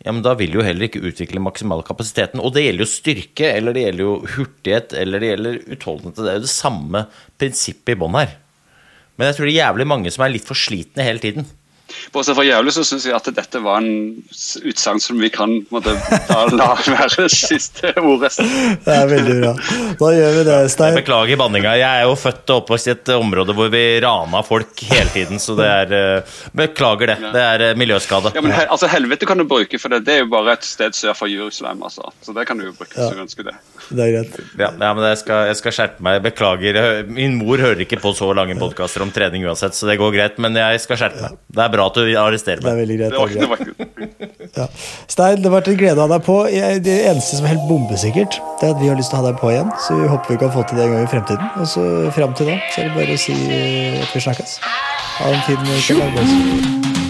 [0.00, 2.40] ja, men da vil jo heller ikke utvikle maksimalkapasiteten.
[2.40, 6.16] Og det gjelder jo styrke, eller det gjelder jo hurtighet, eller det gjelder utholdenhet.
[6.16, 7.02] Det er jo det samme
[7.40, 8.32] prinsippet i bånn her.
[9.20, 11.44] Men jeg tror det er jævlig mange som er litt for slitne hele tiden.
[12.14, 14.20] Bortsett fra jævlig så syns jeg at dette var en
[14.70, 15.94] utsagn som vi kan måtte,
[16.28, 18.32] da, la være siste ordet.
[18.84, 19.52] Det er veldig bra.
[20.00, 20.98] Da gjør vi det, Jeg Stein.
[20.98, 21.74] beklager banninga.
[21.80, 25.40] Jeg er jo født og oppvokst i et område hvor vi rana folk hele tiden,
[25.42, 27.18] så det er eh, Beklager det.
[27.34, 28.32] Det er eh, miljøskade.
[28.36, 30.66] Ja, men he, altså Helvete kan du bruke, for det, det er jo bare et
[30.66, 31.82] sted sør for Jerusalem.
[31.86, 32.10] Altså.
[32.24, 33.56] Så det kan du jo bruke hvis du ønsker det.
[33.90, 34.38] Det er greit.
[34.58, 36.20] Ja, ja men jeg skal, jeg skal skjerpe meg.
[36.24, 36.80] Beklager.
[37.10, 40.40] Min mor hører ikke på så lange podkaster om trening uansett, så det går greit,
[40.42, 41.38] men jeg skal skjerpe meg.
[41.50, 42.82] Det er bra at du arresterer Det er meg.
[42.82, 43.10] veldig greit.
[43.10, 43.58] Det var, Det var
[44.56, 44.66] Ja.
[45.06, 46.36] Stein, det har vært en glede å ha deg på.
[46.82, 49.30] Det eneste som er helt bombesikkert, det er at vi har lyst til å ha
[49.30, 49.70] deg på igjen.
[49.86, 51.50] Så vi håper vi kan få til det en gang i fremtiden.
[51.62, 51.84] Og så
[52.16, 53.32] fram til da, så er det bare å si
[54.02, 54.58] at vi snakkes.
[55.20, 57.09] Ha en fin uke.